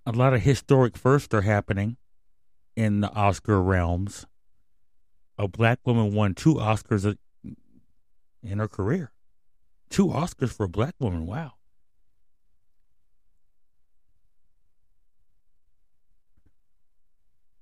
A 0.05 0.11
lot 0.11 0.33
of 0.33 0.41
historic 0.41 0.97
firsts 0.97 1.33
are 1.33 1.41
happening 1.41 1.95
in 2.75 2.99
the 2.99 3.11
Oscar 3.13 3.61
realms. 3.61 4.25
A 5.37 5.47
black 5.47 5.79
woman 5.85 6.13
won 6.13 6.35
two 6.35 6.55
Oscars 6.55 7.17
in 8.43 8.59
her 8.59 8.67
career. 8.67 9.11
Two 9.93 10.07
Oscars 10.07 10.51
for 10.51 10.63
a 10.63 10.67
black 10.67 10.95
woman. 10.97 11.27
Wow. 11.27 11.51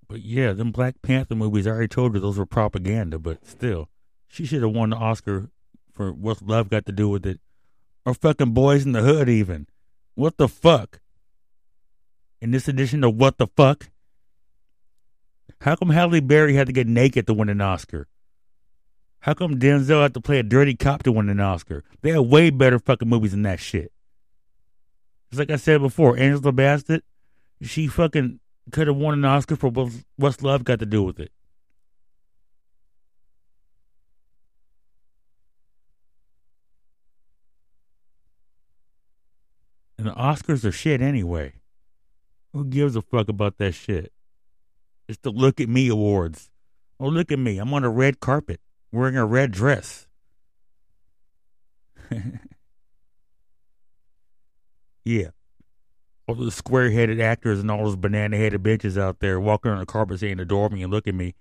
But 0.07 0.21
yeah, 0.21 0.53
them 0.53 0.71
Black 0.71 1.01
Panther 1.01 1.35
movies, 1.35 1.67
I 1.67 1.71
already 1.71 1.89
told 1.89 2.13
you 2.13 2.21
those 2.21 2.37
were 2.37 2.45
propaganda, 2.45 3.19
but 3.19 3.45
still, 3.45 3.89
she 4.29 4.45
should 4.45 4.61
have 4.61 4.71
won 4.71 4.91
the 4.91 4.95
Oscar 4.95 5.49
for 5.91 6.13
What's 6.13 6.41
Love 6.41 6.69
Got 6.69 6.85
to 6.85 6.93
Do 6.93 7.09
with 7.09 7.25
It. 7.25 7.41
Or 8.05 8.13
fucking 8.13 8.53
Boys 8.53 8.85
in 8.85 8.93
the 8.93 9.01
Hood, 9.01 9.27
even. 9.27 9.67
What 10.15 10.37
the 10.37 10.47
fuck? 10.47 11.01
In 12.39 12.51
this 12.51 12.69
edition 12.69 13.03
of 13.03 13.15
What 13.17 13.39
the 13.39 13.47
Fuck? 13.47 13.89
How 15.59 15.75
come 15.75 15.89
Halle 15.89 16.21
Berry 16.21 16.53
had 16.53 16.67
to 16.67 16.73
get 16.73 16.87
naked 16.87 17.27
to 17.27 17.33
win 17.33 17.49
an 17.49 17.59
Oscar? 17.59 18.07
How 19.21 19.35
come 19.35 19.59
Denzel 19.59 20.01
had 20.01 20.15
to 20.15 20.21
play 20.21 20.39
a 20.39 20.43
dirty 20.43 20.75
cop 20.75 21.03
to 21.03 21.11
win 21.11 21.29
an 21.29 21.39
Oscar? 21.39 21.83
They 22.01 22.09
had 22.09 22.21
way 22.21 22.49
better 22.49 22.79
fucking 22.79 23.07
movies 23.07 23.31
than 23.31 23.43
that 23.43 23.59
shit. 23.59 23.91
Just 25.29 25.39
like 25.39 25.51
I 25.51 25.57
said 25.57 25.79
before, 25.79 26.17
Angela 26.17 26.51
Bassett, 26.51 27.03
she 27.61 27.85
fucking 27.85 28.39
could 28.71 28.87
have 28.87 28.95
won 28.95 29.13
an 29.13 29.23
Oscar 29.23 29.55
for 29.55 29.71
what's 30.15 30.41
Love 30.41 30.63
Got 30.63 30.79
to 30.79 30.87
Do 30.87 31.03
with 31.03 31.19
It. 31.19 31.31
And 39.99 40.07
the 40.07 40.13
Oscars 40.13 40.65
are 40.65 40.71
shit 40.71 40.99
anyway. 40.99 41.53
Who 42.53 42.65
gives 42.65 42.95
a 42.95 43.03
fuck 43.03 43.29
about 43.29 43.59
that 43.59 43.73
shit? 43.73 44.11
It's 45.07 45.19
the 45.21 45.29
Look 45.29 45.61
at 45.61 45.69
Me 45.69 45.89
Awards. 45.89 46.49
Oh, 46.99 47.07
look 47.07 47.31
at 47.31 47.37
me. 47.37 47.59
I'm 47.59 47.71
on 47.75 47.83
a 47.83 47.89
red 47.89 48.19
carpet 48.19 48.59
wearing 48.91 49.17
a 49.17 49.25
red 49.25 49.51
dress. 49.51 50.07
yeah. 55.05 55.29
All 56.27 56.35
those 56.35 56.55
square 56.55 56.91
headed 56.91 57.19
actors 57.19 57.59
and 57.59 57.71
all 57.71 57.85
those 57.85 57.95
banana 57.95 58.37
headed 58.37 58.61
bitches 58.63 58.99
out 58.99 59.19
there 59.19 59.39
walking 59.39 59.71
on 59.71 59.79
the 59.79 59.85
carpet 59.85 60.19
saying, 60.19 60.39
adore 60.39 60.69
me 60.69 60.83
and 60.83 60.91
look 60.91 61.07
at 61.07 61.15
me. 61.15 61.35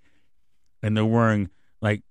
And 0.81 0.97
they're 0.97 1.05
wearing 1.05 1.49
like 1.81 2.01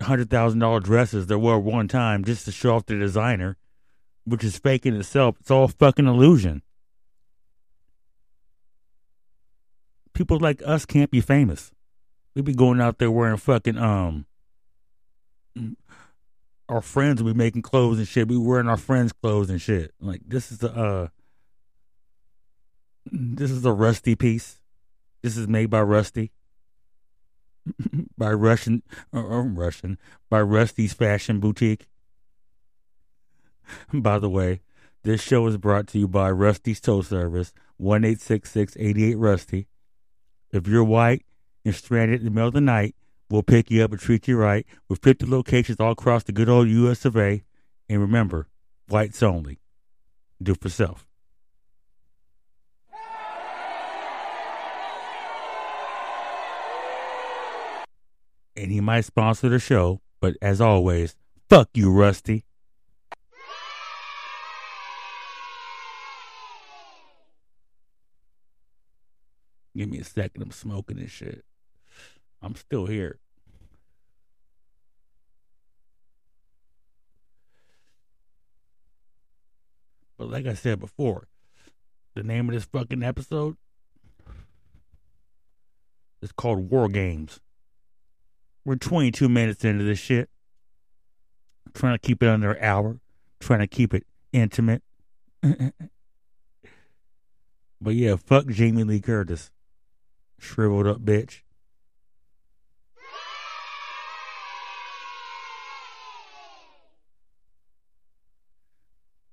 $100,000 0.00 0.82
dresses 0.82 1.26
they 1.26 1.36
wore 1.36 1.58
one 1.58 1.88
time 1.88 2.24
just 2.24 2.44
to 2.46 2.52
show 2.52 2.76
off 2.76 2.86
the 2.86 2.98
designer, 2.98 3.56
which 4.24 4.44
is 4.44 4.58
fake 4.58 4.86
in 4.86 4.94
itself. 4.96 5.36
It's 5.40 5.50
all 5.50 5.68
fucking 5.68 6.06
illusion. 6.06 6.62
People 10.14 10.38
like 10.38 10.62
us 10.64 10.86
can't 10.86 11.10
be 11.10 11.20
famous. 11.20 11.72
We'd 12.34 12.44
be 12.44 12.54
going 12.54 12.80
out 12.80 12.98
there 12.98 13.10
wearing 13.10 13.36
fucking 13.36 13.78
um 13.78 14.26
our 16.68 16.80
friends 16.80 17.22
will 17.22 17.32
be 17.32 17.38
making 17.38 17.62
clothes 17.62 17.98
and 17.98 18.08
shit. 18.08 18.28
We 18.28 18.36
wearing 18.36 18.68
our 18.68 18.76
friends' 18.76 19.12
clothes 19.12 19.50
and 19.50 19.60
shit. 19.60 19.92
Like 20.00 20.22
this 20.26 20.50
is 20.50 20.62
a 20.62 20.72
uh, 20.72 21.08
this 23.10 23.50
is 23.50 23.64
a 23.64 23.72
Rusty 23.72 24.14
piece. 24.14 24.60
This 25.22 25.36
is 25.36 25.48
made 25.48 25.70
by 25.70 25.82
Rusty. 25.82 26.32
by 28.18 28.32
Russian 28.32 28.82
or, 29.12 29.22
or 29.22 29.42
Russian 29.42 29.98
by 30.30 30.40
Rusty's 30.40 30.92
Fashion 30.92 31.40
Boutique. 31.40 31.86
by 33.92 34.18
the 34.18 34.30
way, 34.30 34.60
this 35.02 35.22
show 35.22 35.46
is 35.46 35.56
brought 35.56 35.86
to 35.88 35.98
you 35.98 36.08
by 36.08 36.30
Rusty's 36.30 36.80
Tow 36.80 37.02
Service, 37.02 37.52
one 37.76 38.04
eight 38.04 38.20
six 38.20 38.50
six 38.50 38.76
eighty 38.78 39.04
eight 39.10 39.18
Rusty. 39.18 39.68
If 40.52 40.66
you're 40.66 40.84
white 40.84 41.24
and 41.64 41.74
stranded 41.74 42.20
in 42.20 42.26
the 42.26 42.30
middle 42.30 42.48
of 42.48 42.54
the 42.54 42.60
night, 42.60 42.94
we'll 43.34 43.42
pick 43.42 43.68
you 43.68 43.82
up 43.82 43.90
and 43.90 44.00
treat 44.00 44.28
you 44.28 44.36
right 44.36 44.64
with 44.88 45.02
50 45.02 45.26
locations 45.26 45.80
all 45.80 45.90
across 45.90 46.22
the 46.22 46.30
good 46.30 46.48
old 46.48 46.68
U.S. 46.68 47.04
of 47.04 47.16
A. 47.16 47.42
And 47.88 48.00
remember, 48.00 48.46
whites 48.88 49.24
only. 49.24 49.58
Do 50.40 50.54
for 50.54 50.68
self. 50.68 51.04
And 58.56 58.70
he 58.70 58.80
might 58.80 59.04
sponsor 59.04 59.48
the 59.48 59.58
show, 59.58 60.00
but 60.20 60.36
as 60.40 60.60
always, 60.60 61.16
fuck 61.50 61.70
you, 61.74 61.90
Rusty. 61.90 62.44
Give 69.76 69.90
me 69.90 69.98
a 69.98 70.04
second. 70.04 70.40
I'm 70.40 70.52
smoking 70.52 70.98
this 70.98 71.10
shit. 71.10 71.44
I'm 72.40 72.54
still 72.54 72.86
here. 72.86 73.18
But 80.24 80.32
like 80.32 80.46
I 80.46 80.54
said 80.54 80.80
before, 80.80 81.28
the 82.14 82.22
name 82.22 82.48
of 82.48 82.54
this 82.54 82.64
fucking 82.64 83.02
episode 83.02 83.58
is 86.22 86.32
called 86.32 86.70
War 86.70 86.88
Games. 86.88 87.40
We're 88.64 88.76
22 88.76 89.28
minutes 89.28 89.66
into 89.66 89.84
this 89.84 89.98
shit. 89.98 90.30
trying 91.74 91.92
to 91.94 91.98
keep 91.98 92.22
it 92.22 92.28
under 92.30 92.52
an 92.52 92.64
hour, 92.64 93.00
trying 93.38 93.58
to 93.58 93.66
keep 93.66 93.92
it 93.92 94.06
intimate. 94.32 94.82
but 95.42 95.74
yeah, 97.90 98.16
fuck 98.16 98.46
Jamie 98.46 98.84
Lee 98.84 99.00
Curtis. 99.00 99.50
Shriveled 100.38 100.86
up 100.86 101.04
bitch. 101.04 101.42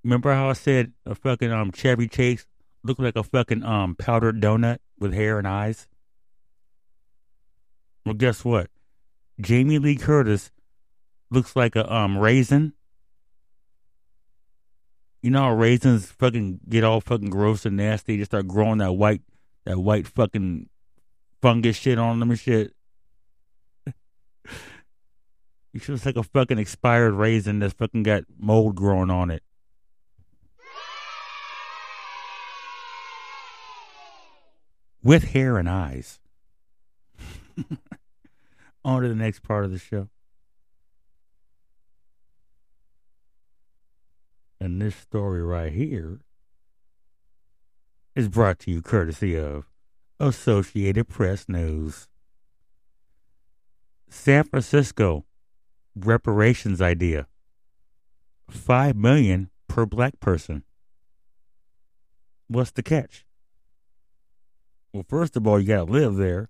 Remember 0.04 0.34
how 0.34 0.50
I 0.50 0.54
said 0.54 0.94
a 1.06 1.16
fucking 1.16 1.52
um 1.52 1.72
Chevy 1.72 2.08
Chase 2.08 2.48
looked 2.84 3.00
like 3.00 3.16
a 3.16 3.24
fucking 3.24 3.64
um 3.64 3.96
powdered 3.96 4.42
donut 4.42 4.80
with 5.00 5.14
hair 5.14 5.38
and 5.38 5.48
eyes? 5.48 5.88
Well, 8.06 8.16
guess 8.16 8.44
what? 8.44 8.70
Jamie 9.40 9.80
Lee 9.80 9.96
Curtis 9.96 10.52
looks 11.30 11.56
like 11.56 11.76
a 11.76 11.92
um 11.94 12.18
raisin. 12.18 12.74
You 15.22 15.30
know 15.30 15.42
how 15.42 15.54
raisins 15.54 16.12
fucking 16.12 16.62
get 16.68 16.84
all 16.84 17.00
fucking 17.00 17.30
gross 17.30 17.66
and 17.66 17.78
nasty, 17.78 18.18
just 18.18 18.32
start 18.32 18.48
growing 18.48 18.80
that 18.80 18.94
white 18.94 19.22
that 19.66 19.78
white 19.78 20.08
fucking 20.08 20.68
fungus 21.44 21.76
shit 21.76 22.00
on 22.00 22.20
them 22.20 22.32
and 22.32 22.40
shit. 22.40 22.74
you 25.74 25.80
should 25.80 25.94
look 25.94 26.06
like 26.06 26.16
a 26.16 26.24
fucking 26.24 26.58
expired 26.58 27.14
raisin 27.14 27.60
that's 27.60 27.76
fucking 27.76 28.02
got 28.02 28.24
mold 28.40 28.76
growing 28.76 29.12
on 29.12 29.30
it. 29.30 29.44
With 35.04 35.26
hair 35.26 35.58
and 35.58 35.70
eyes. 35.70 36.20
On 38.84 39.02
to 39.02 39.10
the 39.10 39.16
next 39.16 39.44
part 39.44 39.66
of 39.66 39.72
the 39.72 39.80
show. 39.80 40.10
And 44.60 44.82
this 44.82 44.96
story 44.96 45.42
right 45.42 45.72
here 45.72 46.20
is 48.16 48.28
brought 48.28 48.60
to 48.60 48.72
you 48.72 48.82
courtesy 48.82 49.38
of 49.38 49.66
Associated 50.20 51.08
Press 51.08 51.50
News. 51.50 52.08
San 54.10 54.44
Francisco 54.44 55.26
reparations 55.96 56.82
idea. 56.82 57.28
5 58.50 58.96
million 58.96 59.50
per 59.68 59.86
black 59.86 60.20
person. 60.20 60.64
What's 62.48 62.72
the 62.72 62.84
catch? 62.84 63.26
Well, 64.94 65.06
first 65.08 65.38
of 65.38 65.48
all, 65.48 65.60
you 65.60 65.68
got 65.68 65.86
to 65.86 65.92
live 65.92 66.16
there. 66.16 66.50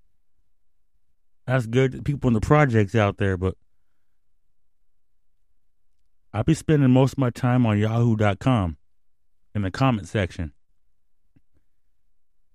That's 1.45 1.65
good. 1.65 2.03
People 2.05 2.29
in 2.29 2.33
the 2.33 2.41
projects 2.41 2.95
out 2.95 3.17
there, 3.17 3.37
but 3.37 3.55
I'll 6.33 6.43
be 6.43 6.53
spending 6.53 6.91
most 6.91 7.13
of 7.13 7.17
my 7.17 7.29
time 7.29 7.65
on 7.65 7.77
yahoo.com 7.77 8.77
in 9.53 9.61
the 9.61 9.71
comment 9.71 10.07
section. 10.07 10.53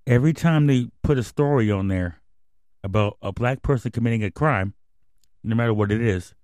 Every 0.06 0.32
time 0.32 0.66
they 0.66 0.88
put 1.02 1.18
a 1.18 1.22
story 1.22 1.70
on 1.70 1.88
there 1.88 2.20
about 2.82 3.18
a 3.20 3.32
black 3.32 3.62
person 3.62 3.90
committing 3.90 4.24
a 4.24 4.30
crime, 4.30 4.74
no 5.42 5.54
matter 5.54 5.74
what 5.74 5.92
it 5.92 6.00
is, 6.00 6.34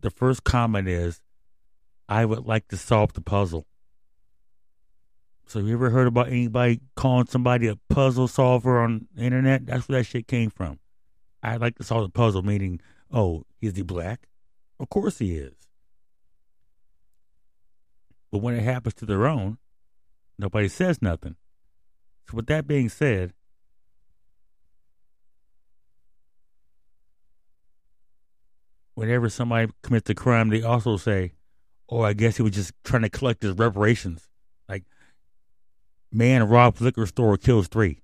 the 0.00 0.10
first 0.10 0.44
comment 0.44 0.88
is, 0.88 1.20
I 2.08 2.24
would 2.24 2.46
like 2.46 2.68
to 2.68 2.76
solve 2.76 3.12
the 3.12 3.20
puzzle. 3.20 3.66
So 5.46 5.58
you 5.58 5.74
ever 5.74 5.90
heard 5.90 6.06
about 6.06 6.28
anybody 6.28 6.80
calling 6.96 7.26
somebody 7.26 7.66
a 7.66 7.76
puzzle 7.88 8.28
solver 8.28 8.80
on 8.80 9.08
the 9.14 9.22
internet? 9.22 9.66
That's 9.66 9.88
where 9.88 9.98
that 9.98 10.04
shit 10.04 10.26
came 10.26 10.50
from. 10.50 10.78
I'd 11.42 11.60
like 11.60 11.76
to 11.76 11.84
solve 11.84 12.04
the 12.04 12.08
puzzle, 12.08 12.42
meaning, 12.42 12.80
oh, 13.12 13.44
is 13.60 13.76
he 13.76 13.82
black? 13.82 14.28
Of 14.80 14.88
course 14.88 15.18
he 15.18 15.36
is. 15.36 15.54
But 18.30 18.38
when 18.38 18.54
it 18.54 18.62
happens 18.62 18.94
to 18.94 19.06
their 19.06 19.26
own, 19.26 19.58
nobody 20.38 20.68
says 20.68 21.02
nothing. 21.02 21.36
So 22.28 22.36
with 22.36 22.46
that 22.46 22.66
being 22.66 22.88
said, 22.88 23.34
whenever 28.94 29.28
somebody 29.28 29.70
commits 29.82 30.08
a 30.08 30.14
crime, 30.14 30.48
they 30.48 30.62
also 30.62 30.96
say, 30.96 31.32
"Oh, 31.88 32.00
I 32.00 32.14
guess 32.14 32.38
he 32.38 32.42
was 32.42 32.52
just 32.52 32.72
trying 32.84 33.02
to 33.02 33.10
collect 33.10 33.42
his 33.42 33.52
reparations." 33.52 34.28
Man 36.12 36.46
robs 36.46 36.80
liquor 36.80 37.06
store, 37.06 37.36
kills 37.38 37.68
three. 37.68 38.02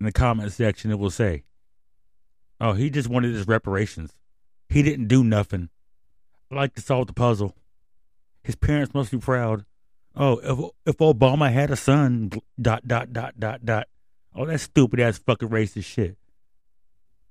In 0.00 0.06
the 0.06 0.12
comment 0.12 0.52
section, 0.52 0.90
it 0.90 0.98
will 0.98 1.10
say, 1.10 1.44
Oh, 2.60 2.72
he 2.72 2.90
just 2.90 3.08
wanted 3.08 3.34
his 3.34 3.46
reparations. 3.46 4.14
He 4.68 4.82
didn't 4.82 5.08
do 5.08 5.22
nothing. 5.22 5.68
I 6.50 6.54
like 6.54 6.74
to 6.74 6.80
solve 6.80 7.08
the 7.08 7.12
puzzle. 7.12 7.54
His 8.42 8.54
parents 8.54 8.94
must 8.94 9.10
be 9.10 9.18
proud. 9.18 9.64
Oh, 10.14 10.38
if 10.84 10.94
if 10.94 10.98
Obama 10.98 11.52
had 11.52 11.70
a 11.70 11.76
son, 11.76 12.30
dot 12.60 12.86
dot 12.86 13.12
dot 13.12 13.38
dot 13.38 13.64
dot. 13.64 13.88
Oh, 14.34 14.46
that 14.46 14.60
stupid 14.60 15.00
ass 15.00 15.18
fucking 15.18 15.48
racist 15.48 15.84
shit. 15.84 16.16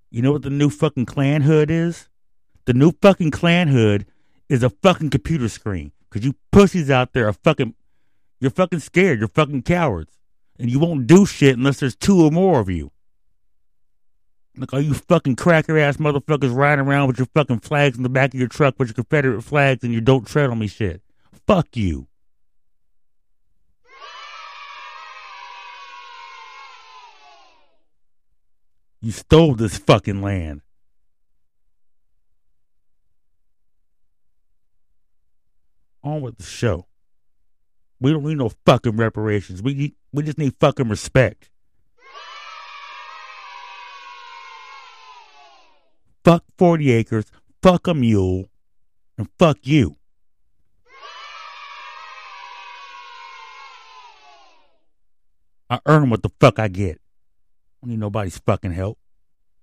You 0.09 0.21
know 0.21 0.33
what 0.33 0.41
the 0.41 0.49
new 0.49 0.69
fucking 0.69 1.05
Klan 1.05 1.41
hood 1.41 1.71
is? 1.71 2.09
The 2.65 2.73
new 2.73 2.91
fucking 3.01 3.31
Klan 3.31 3.69
hood 3.69 4.05
is 4.49 4.63
a 4.63 4.69
fucking 4.69 5.09
computer 5.09 5.49
screen. 5.49 5.91
Cause 6.09 6.25
you 6.25 6.35
pussies 6.51 6.89
out 6.89 7.13
there 7.13 7.27
are 7.27 7.33
fucking 7.33 7.73
you're 8.41 8.51
fucking 8.51 8.79
scared. 8.79 9.19
You're 9.19 9.29
fucking 9.29 9.61
cowards. 9.61 10.17
And 10.59 10.69
you 10.69 10.79
won't 10.79 11.07
do 11.07 11.25
shit 11.25 11.57
unless 11.57 11.79
there's 11.79 11.95
two 11.95 12.21
or 12.25 12.31
more 12.31 12.59
of 12.59 12.69
you. 12.69 12.91
Look, 14.57 14.73
all 14.73 14.81
you 14.81 14.95
fucking 14.95 15.37
cracker 15.37 15.77
ass 15.77 15.97
motherfuckers 15.97 16.53
riding 16.53 16.85
around 16.85 17.07
with 17.07 17.19
your 17.19 17.27
fucking 17.33 17.59
flags 17.59 17.97
in 17.97 18.03
the 18.03 18.09
back 18.09 18.33
of 18.33 18.39
your 18.39 18.49
truck 18.49 18.75
with 18.77 18.89
your 18.89 18.95
Confederate 18.95 19.43
flags 19.43 19.83
and 19.83 19.93
you 19.93 20.01
don't 20.01 20.27
tread 20.27 20.49
on 20.49 20.59
me 20.59 20.67
shit. 20.67 21.01
Fuck 21.47 21.77
you. 21.77 22.07
You 29.03 29.11
stole 29.11 29.55
this 29.55 29.77
fucking 29.77 30.21
land. 30.21 30.61
On 36.03 36.21
with 36.21 36.37
the 36.37 36.43
show. 36.43 36.87
We 38.01 38.11
don't 38.11 38.25
need 38.25 38.39
no 38.39 38.49
fucking 38.65 38.97
reparations. 38.97 39.61
We 39.61 39.75
need, 39.75 39.93
we 40.11 40.23
just 40.23 40.39
need 40.39 40.55
fucking 40.59 40.89
respect. 40.89 41.51
Fuck 46.25 46.43
40 46.57 46.91
acres, 46.91 47.25
fuck 47.61 47.87
a 47.87 47.93
mule, 47.93 48.49
and 49.17 49.29
fuck 49.37 49.59
you. 49.61 49.97
I 55.69 55.79
earn 55.85 56.09
what 56.09 56.23
the 56.23 56.29
fuck 56.39 56.59
I 56.59 56.67
get. 56.67 56.97
I 56.97 57.85
don't 57.85 57.91
need 57.91 57.99
nobody's 57.99 58.39
fucking 58.39 58.73
help. 58.73 58.97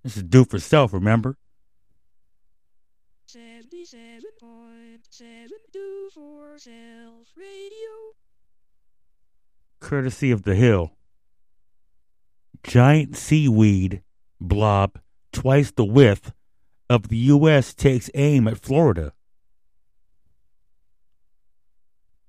This 0.04 0.16
is 0.16 0.22
do 0.22 0.44
for 0.44 0.60
self, 0.60 0.92
remember? 0.92 1.36
77.7 3.28 5.48
do 5.72 6.08
for 6.14 6.56
self 6.56 7.26
radio 7.36 8.27
courtesy 9.80 10.30
of 10.30 10.42
the 10.42 10.54
Hill. 10.54 10.92
Giant 12.62 13.16
seaweed 13.16 14.02
blob 14.40 14.98
twice 15.32 15.70
the 15.70 15.84
width 15.84 16.32
of 16.90 17.08
the 17.08 17.16
U.S. 17.16 17.74
takes 17.74 18.10
aim 18.14 18.48
at 18.48 18.58
Florida. 18.58 19.12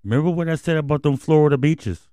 Remember 0.04 0.30
what 0.30 0.50
I 0.50 0.56
said 0.56 0.78
about 0.78 1.04
them 1.04 1.18
Florida 1.18 1.58
beaches? 1.58 2.08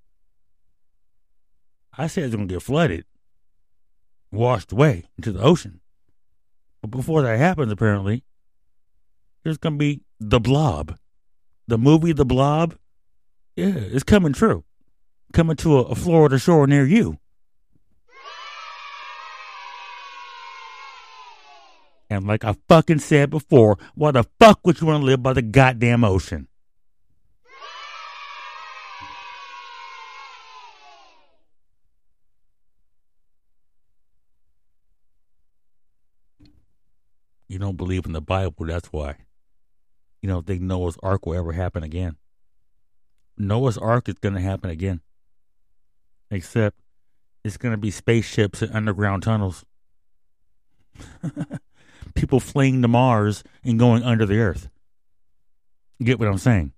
I 1.97 2.07
said 2.07 2.25
it's 2.25 2.35
going 2.35 2.47
to 2.47 2.53
get 2.53 2.61
flooded, 2.61 3.05
washed 4.31 4.71
away 4.71 5.05
into 5.17 5.31
the 5.31 5.41
ocean. 5.41 5.79
But 6.81 6.91
before 6.91 7.23
that 7.23 7.39
happens, 7.39 7.71
apparently, 7.71 8.23
there's 9.43 9.57
going 9.57 9.75
to 9.75 9.79
be 9.79 10.01
The 10.19 10.39
Blob. 10.39 10.97
The 11.67 11.77
movie 11.77 12.13
The 12.13 12.25
Blob, 12.25 12.75
yeah, 13.55 13.73
it's 13.75 14.03
coming 14.03 14.33
true 14.33 14.63
coming 15.33 15.55
to 15.57 15.77
a, 15.77 15.81
a 15.83 15.95
Florida 15.95 16.39
shore 16.39 16.67
near 16.67 16.85
you. 16.85 17.17
And 22.09 22.25
like 22.25 22.45
I 22.45 22.55
fucking 22.69 22.99
said 22.99 23.29
before, 23.29 23.77
why 23.95 24.11
the 24.11 24.23
fuck 24.39 24.65
would 24.65 24.79
you 24.79 24.87
want 24.87 25.01
to 25.01 25.05
live 25.05 25.21
by 25.21 25.33
the 25.33 25.41
goddamn 25.41 26.03
ocean? 26.03 26.47
You 37.49 37.59
don't 37.59 37.77
believe 37.77 38.05
in 38.05 38.11
the 38.11 38.21
Bible, 38.21 38.65
that's 38.65 38.91
why. 38.91 39.15
You 40.21 40.29
don't 40.29 40.45
think 40.45 40.61
Noah's 40.61 40.97
Ark 41.01 41.25
will 41.25 41.37
ever 41.37 41.53
happen 41.53 41.83
again. 41.83 42.17
Noah's 43.37 43.77
Ark 43.77 44.09
is 44.09 44.15
going 44.15 44.35
to 44.35 44.41
happen 44.41 44.69
again. 44.69 45.01
Except 46.29 46.77
it's 47.43 47.57
going 47.57 47.71
to 47.71 47.77
be 47.77 47.91
spaceships 47.91 48.61
and 48.61 48.73
underground 48.73 49.23
tunnels. 49.23 49.65
People 52.15 52.39
fleeing 52.39 52.81
to 52.81 52.87
Mars 52.87 53.43
and 53.63 53.79
going 53.79 54.03
under 54.03 54.25
the 54.25 54.39
earth. 54.39 54.69
You 55.99 56.05
get 56.05 56.19
what 56.19 56.27
I'm 56.27 56.37
saying? 56.37 56.73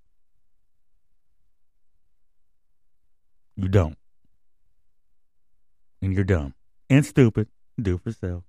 You 3.56 3.68
don't. 3.68 3.98
And 6.02 6.14
you're 6.14 6.24
dumb. 6.24 6.54
And 6.90 7.06
stupid. 7.06 7.48
Do 7.82 7.98
for 7.98 8.12
sale. 8.12 8.44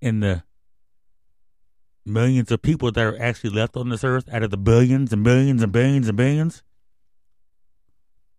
In 0.00 0.20
the 0.20 0.42
millions 2.06 2.52
of 2.52 2.62
people 2.62 2.92
that 2.92 3.04
are 3.04 3.20
actually 3.20 3.50
left 3.50 3.76
on 3.76 3.88
this 3.88 4.04
earth 4.04 4.28
out 4.32 4.42
of 4.42 4.50
the 4.50 4.56
billions 4.56 5.12
and 5.12 5.24
billions 5.24 5.62
and 5.62 5.72
billions 5.72 6.08
and 6.08 6.16
billions, 6.16 6.62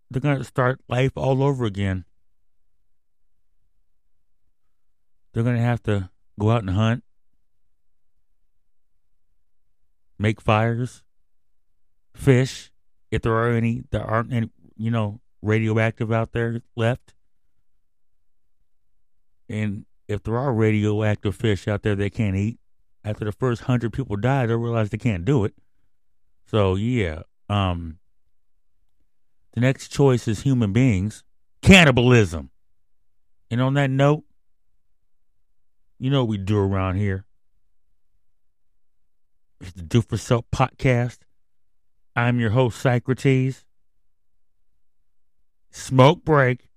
they're 0.09 0.21
going 0.21 0.37
to 0.37 0.43
start 0.43 0.79
life 0.87 1.11
all 1.15 1.43
over 1.43 1.65
again. 1.65 2.05
They're 5.33 5.43
going 5.43 5.57
to 5.57 5.61
have 5.61 5.83
to 5.83 6.09
go 6.39 6.51
out 6.51 6.61
and 6.61 6.71
hunt, 6.71 7.03
make 10.17 10.41
fires, 10.41 11.03
fish, 12.15 12.71
if 13.11 13.21
there 13.21 13.33
are 13.33 13.51
any 13.51 13.83
there 13.91 14.03
aren't 14.03 14.33
any, 14.33 14.49
you 14.75 14.91
know, 14.91 15.19
radioactive 15.41 16.11
out 16.11 16.31
there 16.31 16.61
left. 16.75 17.13
And 19.49 19.85
if 20.07 20.23
there 20.23 20.37
are 20.37 20.53
radioactive 20.53 21.35
fish 21.35 21.67
out 21.67 21.83
there 21.83 21.95
they 21.95 22.09
can't 22.09 22.35
eat, 22.35 22.59
after 23.07 23.23
the 23.23 23.31
first 23.31 23.63
hundred 23.63 23.93
people 23.93 24.17
die, 24.17 24.45
they 24.45 24.55
realize 24.55 24.89
they 24.89 24.97
can't 24.97 25.23
do 25.23 25.45
it. 25.45 25.53
So 26.45 26.75
yeah, 26.75 27.21
um, 27.49 27.99
the 29.53 29.61
next 29.61 29.89
choice 29.89 30.27
is 30.27 30.41
human 30.41 30.73
beings, 30.73 31.23
cannibalism. 31.61 32.49
And 33.49 33.61
on 33.61 33.75
that 33.75 33.89
note, 33.89 34.23
you 35.99 36.09
know 36.09 36.23
what 36.23 36.29
we 36.29 36.37
do 36.37 36.57
around 36.57 36.97
here. 36.97 37.25
It's 39.61 39.71
the 39.71 39.81
Do 39.81 40.01
for 40.01 40.17
Self 40.17 40.45
podcast. 40.53 41.19
I'm 42.15 42.39
your 42.39 42.51
host, 42.51 42.79
Socrates. 42.79 43.65
Smoke 45.71 46.25
break. 46.25 46.69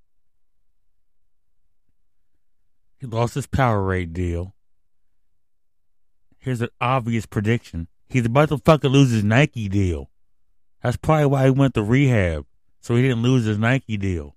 He 2.99 3.07
lost 3.07 3.35
his 3.35 3.47
Powerade 3.47 4.13
deal. 4.13 4.55
Here's 6.39 6.61
an 6.61 6.69
obvious 6.81 7.27
prediction. 7.27 7.89
He's 8.09 8.27
about 8.27 8.49
to 8.49 8.59
fucking 8.59 8.91
lose 8.91 9.11
his 9.11 9.25
Nike 9.25 9.69
deal. 9.69 10.11
That's 10.83 10.97
probably 10.97 11.27
why 11.27 11.45
he 11.45 11.51
went 11.51 11.75
to 11.75 11.83
rehab. 11.83 12.47
So 12.81 12.97
he 12.97 13.03
didn't 13.03 13.23
lose 13.23 13.45
his 13.45 13.59
Nike 13.59 13.97
deal. 13.97 14.37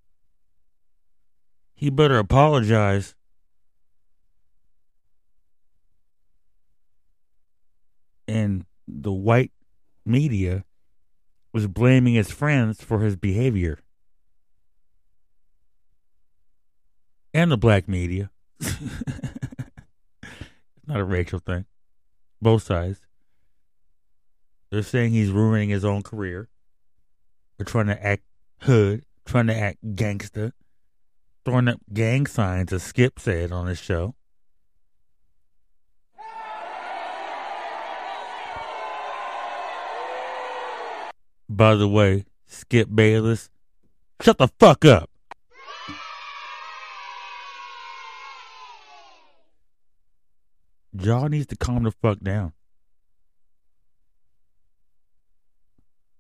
He 1.74 1.90
better 1.90 2.18
apologize. 2.18 3.16
And 8.28 8.66
the 8.88 9.12
white 9.12 9.52
media 10.06 10.66
was 11.52 11.68
blaming 11.68 12.16
his 12.16 12.32
friends 12.32 12.84
for 12.84 13.00
his 13.02 13.16
behavior. 13.16 13.80
And 17.34 17.52
the 17.52 17.58
black 17.58 17.88
media. 17.88 18.30
Not 20.88 21.00
a 21.00 21.04
racial 21.04 21.40
thing. 21.40 21.66
Both 22.42 22.64
sides. 22.64 23.00
They're 24.70 24.84
saying 24.84 25.12
he's 25.12 25.32
ruining 25.32 25.70
his 25.70 25.86
own 25.86 26.02
career. 26.02 26.50
They're 27.58 27.66
trying 27.66 27.88
to 27.88 28.06
act 28.06 28.24
hood, 28.62 29.06
trying 29.26 29.48
to 29.48 29.56
act 29.56 29.96
gangster, 29.96 30.54
throwing 31.46 31.68
up 31.68 31.80
gang 31.94 32.26
signs, 32.26 32.74
as 32.74 32.84
Skip 32.84 33.20
said 33.20 33.52
on 33.52 33.68
his 33.68 33.80
show. 33.80 34.16
By 41.50 41.76
the 41.76 41.88
way, 41.88 42.26
Skip 42.46 42.90
Bayless, 42.94 43.50
shut 44.22 44.38
the 44.38 44.48
fuck 44.60 44.86
up. 44.86 45.10
Ja 50.94 51.28
needs 51.28 51.48
to 51.48 51.56
calm 51.56 51.84
the 51.84 51.92
fuck 51.92 52.20
down. 52.20 52.54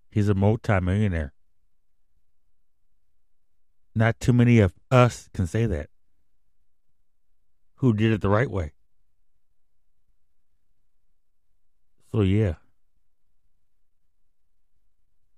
He's 0.09 0.29
a 0.29 0.33
multimillionaire. 0.33 1.33
Not 3.95 4.19
too 4.19 4.33
many 4.33 4.59
of 4.59 4.73
us 4.89 5.29
can 5.33 5.45
say 5.47 5.65
that. 5.67 5.89
Who 7.75 7.93
did 7.93 8.11
it 8.11 8.21
the 8.21 8.29
right 8.29 8.49
way? 8.49 8.73
So, 12.11 12.21
yeah. 12.21 12.55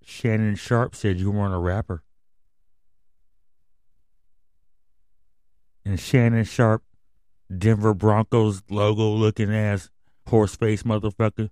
Shannon 0.08 0.56
Sharpe 0.56 0.95
said 0.95 1.20
you 1.20 1.32
weren't 1.32 1.56
a 1.56 1.58
rapper. 1.58 2.03
And 5.84 5.99
Shannon 5.99 6.43
Sharpe, 6.43 6.84
Denver 7.56 7.95
Broncos 7.95 8.62
logo 8.70 9.10
looking 9.10 9.53
ass 9.53 9.89
horse 10.28 10.56
face 10.56 10.84
motherfucker, 10.84 11.49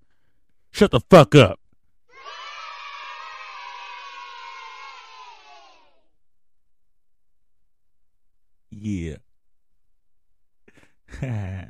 shut 0.71 0.91
the 0.91 0.99
fuck 0.99 1.33
up. 1.33 1.59
Yeah. 8.69 9.17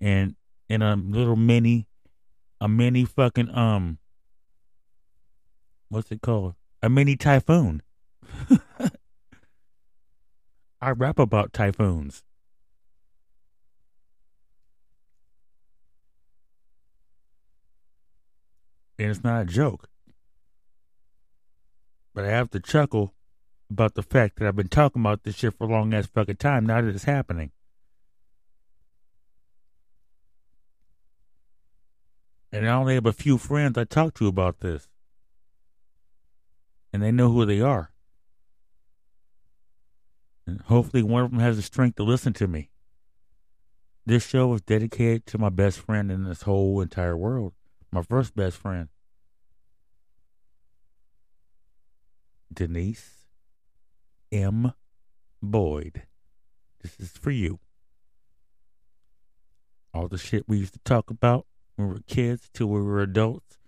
and 0.00 0.34
in 0.68 0.82
a 0.82 0.96
little 0.96 1.36
mini, 1.36 1.86
a 2.60 2.68
mini 2.68 3.04
fucking 3.04 3.54
um, 3.54 3.98
what's 5.88 6.10
it 6.10 6.22
called? 6.22 6.54
A 6.82 6.88
mini 6.88 7.16
typhoon. 7.16 7.82
I 10.80 10.90
rap 10.90 11.18
about 11.18 11.52
typhoons. 11.52 12.22
and 18.98 19.10
it's 19.10 19.24
not 19.24 19.42
a 19.42 19.44
joke. 19.44 19.88
But 22.14 22.24
I 22.24 22.28
have 22.28 22.50
to 22.50 22.60
chuckle 22.60 23.14
about 23.70 23.94
the 23.94 24.02
fact 24.02 24.38
that 24.38 24.48
I've 24.48 24.56
been 24.56 24.68
talking 24.68 25.02
about 25.02 25.24
this 25.24 25.36
shit 25.36 25.54
for 25.54 25.64
a 25.64 25.70
long 25.70 25.92
ass 25.92 26.06
fucking 26.06 26.36
time 26.36 26.66
now 26.66 26.80
that 26.80 26.94
it's 26.94 27.04
happening. 27.04 27.50
And 32.52 32.66
I 32.66 32.72
only 32.72 32.94
have 32.94 33.06
a 33.06 33.12
few 33.12 33.36
friends 33.36 33.76
I 33.76 33.84
talk 33.84 34.14
to 34.14 34.28
about 34.28 34.60
this. 34.60 34.88
And 36.92 37.02
they 37.02 37.12
know 37.12 37.30
who 37.30 37.44
they 37.44 37.60
are. 37.60 37.90
And 40.46 40.60
hopefully 40.62 41.02
one 41.02 41.24
of 41.24 41.30
them 41.30 41.40
has 41.40 41.56
the 41.56 41.62
strength 41.62 41.96
to 41.96 42.04
listen 42.04 42.32
to 42.34 42.46
me. 42.46 42.70
This 44.06 44.26
show 44.26 44.52
is 44.54 44.62
dedicated 44.62 45.26
to 45.26 45.38
my 45.38 45.48
best 45.48 45.80
friend 45.80 46.12
in 46.12 46.24
this 46.24 46.42
whole 46.42 46.80
entire 46.80 47.16
world 47.16 47.52
my 47.96 48.02
first 48.02 48.36
best 48.36 48.58
friend, 48.58 48.88
Denise 52.52 53.26
M. 54.30 54.74
Boyd. 55.42 56.02
This 56.82 57.00
is 57.00 57.12
for 57.12 57.30
you. 57.30 57.58
All 59.94 60.08
the 60.08 60.18
shit 60.18 60.44
we 60.46 60.58
used 60.58 60.74
to 60.74 60.78
talk 60.80 61.10
about 61.10 61.46
when 61.76 61.88
we 61.88 61.94
were 61.94 62.00
kids 62.06 62.50
till 62.52 62.66
we 62.66 62.82
were 62.82 63.00
adults 63.00 63.58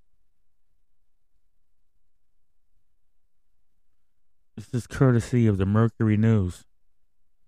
This 4.57 4.73
is 4.73 4.87
courtesy 4.87 5.47
of 5.47 5.59
the 5.59 5.67
Mercury 5.67 6.17
News. 6.17 6.65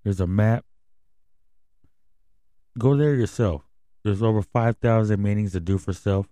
There's 0.04 0.20
a 0.20 0.26
map. 0.26 0.64
Go 2.78 2.96
there 2.96 3.14
yourself. 3.14 3.62
There's 4.04 4.22
over 4.22 4.42
5,000 4.42 5.20
meanings 5.20 5.52
to 5.52 5.60
do 5.60 5.76
for 5.76 5.92
self. 5.92 6.26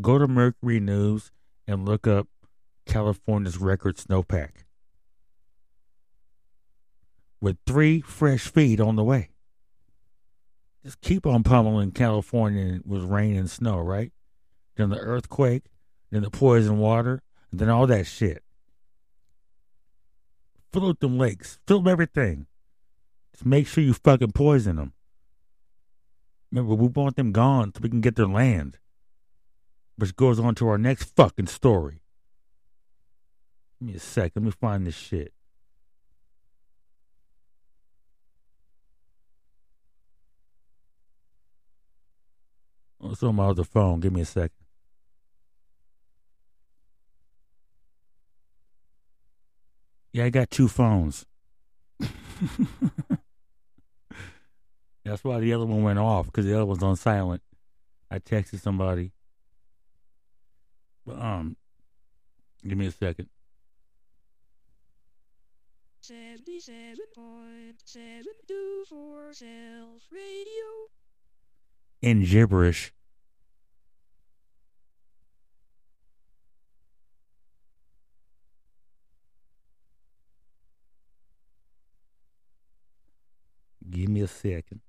Go 0.00 0.18
to 0.18 0.28
Mercury 0.28 0.78
News 0.78 1.32
and 1.66 1.86
look 1.86 2.06
up 2.06 2.28
California's 2.86 3.58
record 3.58 3.96
snowpack. 3.96 4.50
With 7.40 7.56
three 7.66 8.00
fresh 8.02 8.48
feet 8.48 8.80
on 8.80 8.96
the 8.96 9.04
way. 9.04 9.30
Just 10.84 11.00
keep 11.00 11.26
on 11.26 11.42
pummeling 11.42 11.92
California 11.92 12.80
with 12.84 13.02
rain 13.04 13.36
and 13.36 13.50
snow, 13.50 13.78
right? 13.78 14.12
Then 14.76 14.90
the 14.90 14.98
earthquake, 14.98 15.64
then 16.10 16.22
the 16.22 16.30
poison 16.30 16.78
water, 16.78 17.22
and 17.50 17.60
then 17.60 17.68
all 17.68 17.86
that 17.86 18.06
shit. 18.06 18.42
Fill 20.72 20.88
up 20.88 21.00
them 21.00 21.18
lakes. 21.18 21.58
Fill 21.66 21.80
up 21.80 21.86
everything. 21.86 22.46
Just 23.32 23.44
make 23.44 23.66
sure 23.66 23.84
you 23.84 23.92
fucking 23.92 24.32
poison 24.32 24.76
them. 24.76 24.92
Remember, 26.50 26.74
we 26.74 26.88
want 26.88 27.16
them 27.16 27.32
gone 27.32 27.72
so 27.74 27.80
we 27.82 27.90
can 27.90 28.00
get 28.00 28.16
their 28.16 28.26
land. 28.26 28.78
Which 29.96 30.16
goes 30.16 30.40
on 30.40 30.54
to 30.56 30.68
our 30.68 30.78
next 30.78 31.14
fucking 31.14 31.48
story. 31.48 32.00
Give 33.78 33.88
me 33.88 33.94
a 33.94 34.00
sec. 34.00 34.32
Let 34.34 34.44
me 34.44 34.50
find 34.50 34.86
this 34.86 34.96
shit. 34.96 35.32
It's 43.02 43.22
on 43.22 43.36
my 43.36 43.46
other 43.46 43.64
phone. 43.64 44.00
Give 44.00 44.12
me 44.12 44.20
a 44.22 44.26
second. 44.26 44.50
Yeah, 50.12 50.24
I 50.24 50.30
got 50.30 50.50
two 50.50 50.68
phones. 50.68 51.24
That's 55.04 55.24
why 55.24 55.40
the 55.40 55.52
other 55.52 55.66
one 55.66 55.82
went 55.82 55.98
off 55.98 56.26
because 56.26 56.46
the 56.46 56.54
other 56.54 56.66
one's 56.66 56.82
on 56.82 56.96
silent. 56.96 57.42
I 58.10 58.18
texted 58.18 58.60
somebody. 58.60 59.12
But, 61.06 61.20
um, 61.20 61.56
give 62.66 62.76
me 62.76 62.86
a 62.86 62.92
second. 62.92 63.28
77.72 66.02 68.86
for 68.88 69.32
Self 69.32 70.02
Radio. 70.10 70.90
In 72.02 72.24
gibberish. 72.24 72.92
Give 83.90 84.08
me 84.08 84.22
a 84.22 84.28
second. 84.28 84.80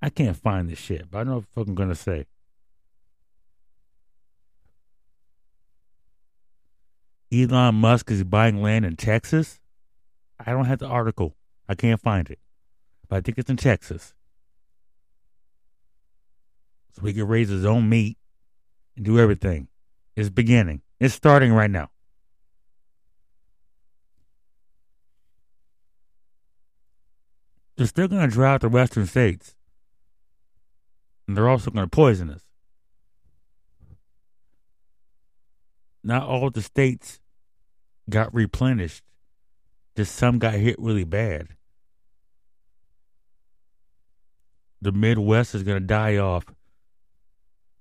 I 0.00 0.10
can't 0.10 0.36
find 0.36 0.68
this 0.68 0.78
shit, 0.78 1.10
but 1.10 1.18
I 1.18 1.22
know 1.24 1.44
what 1.54 1.66
I'm 1.66 1.74
gonna 1.74 1.94
say. 1.94 2.26
Elon 7.34 7.74
Musk 7.74 8.10
is 8.12 8.22
buying 8.22 8.62
land 8.62 8.84
in 8.84 8.94
Texas. 8.94 9.60
I 10.38 10.52
don't 10.52 10.66
have 10.66 10.78
the 10.78 10.86
article. 10.86 11.34
I 11.68 11.74
can't 11.74 12.00
find 12.00 12.30
it. 12.30 12.38
But 13.08 13.16
I 13.16 13.20
think 13.22 13.38
it's 13.38 13.50
in 13.50 13.56
Texas. 13.56 14.14
So 16.92 17.04
he 17.04 17.12
can 17.12 17.26
raise 17.26 17.48
his 17.48 17.64
own 17.64 17.88
meat 17.88 18.18
and 18.94 19.04
do 19.04 19.18
everything. 19.18 19.68
It's 20.14 20.30
beginning. 20.30 20.82
It's 21.00 21.14
starting 21.14 21.52
right 21.52 21.70
now. 21.70 21.90
They're 27.76 27.88
still 27.88 28.06
going 28.06 28.28
to 28.28 28.32
drought 28.32 28.60
the 28.60 28.68
western 28.68 29.06
states. 29.06 29.56
And 31.26 31.36
they're 31.36 31.48
also 31.48 31.72
going 31.72 31.86
to 31.86 31.90
poison 31.90 32.30
us. 32.30 32.42
Not 36.04 36.28
all 36.28 36.50
the 36.50 36.62
states 36.62 37.20
got 38.08 38.34
replenished. 38.34 39.02
Just 39.96 40.14
some 40.14 40.38
got 40.38 40.54
hit 40.54 40.78
really 40.78 41.04
bad. 41.04 41.48
The 44.82 44.92
Midwest 44.92 45.54
is 45.54 45.62
going 45.62 45.80
to 45.80 45.86
die 45.86 46.16
off 46.16 46.44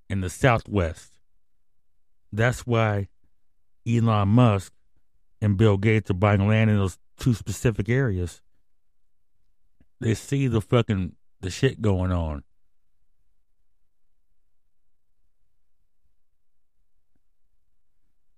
in 0.09 0.21
the 0.21 0.29
Southwest. 0.29 1.11
That's 2.31 2.65
why 2.65 3.09
Elon 3.87 4.29
Musk 4.29 4.71
and 5.41 5.57
Bill 5.57 5.77
Gates 5.77 6.09
are 6.09 6.15
buying 6.15 6.47
land 6.47 6.69
in 6.69 6.77
those 6.77 6.97
two 7.17 7.33
specific 7.33 7.89
areas. 7.89 8.41
They 9.99 10.13
see 10.13 10.47
the 10.47 10.61
fucking 10.61 11.15
the 11.41 11.49
shit 11.49 11.81
going 11.81 12.11
on. 12.11 12.43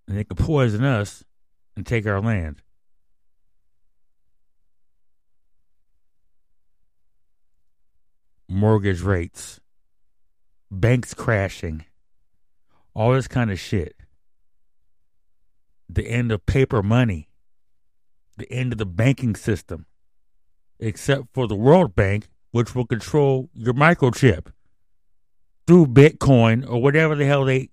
And 0.08 0.18
they 0.18 0.24
could 0.24 0.38
poison 0.38 0.84
us 0.84 1.24
and 1.76 1.86
take 1.86 2.06
our 2.06 2.22
land. 2.22 2.62
Mortgage 8.48 9.02
rates, 9.02 9.60
banks 10.72 11.14
crashing, 11.14 11.86
all 12.94 13.14
this 13.14 13.28
kind 13.28 13.52
of 13.52 13.60
shit. 13.60 13.96
The 15.90 16.08
end 16.08 16.32
of 16.32 16.46
paper 16.46 16.82
money, 16.82 17.30
the 18.38 18.52
end 18.52 18.72
of 18.72 18.78
the 18.78 18.86
banking 18.86 19.36
system, 19.36 19.86
except 20.80 21.28
for 21.34 21.48
the 21.48 21.56
World 21.56 21.96
Bank, 21.96 22.28
which 22.52 22.74
will 22.74 22.86
control 22.86 23.50
your 23.54 23.74
microchip 23.74 24.48
through 25.68 25.88
Bitcoin 25.88 26.68
or 26.68 26.82
whatever 26.82 27.16
the 27.16 27.26
hell 27.26 27.46
they 27.46 27.70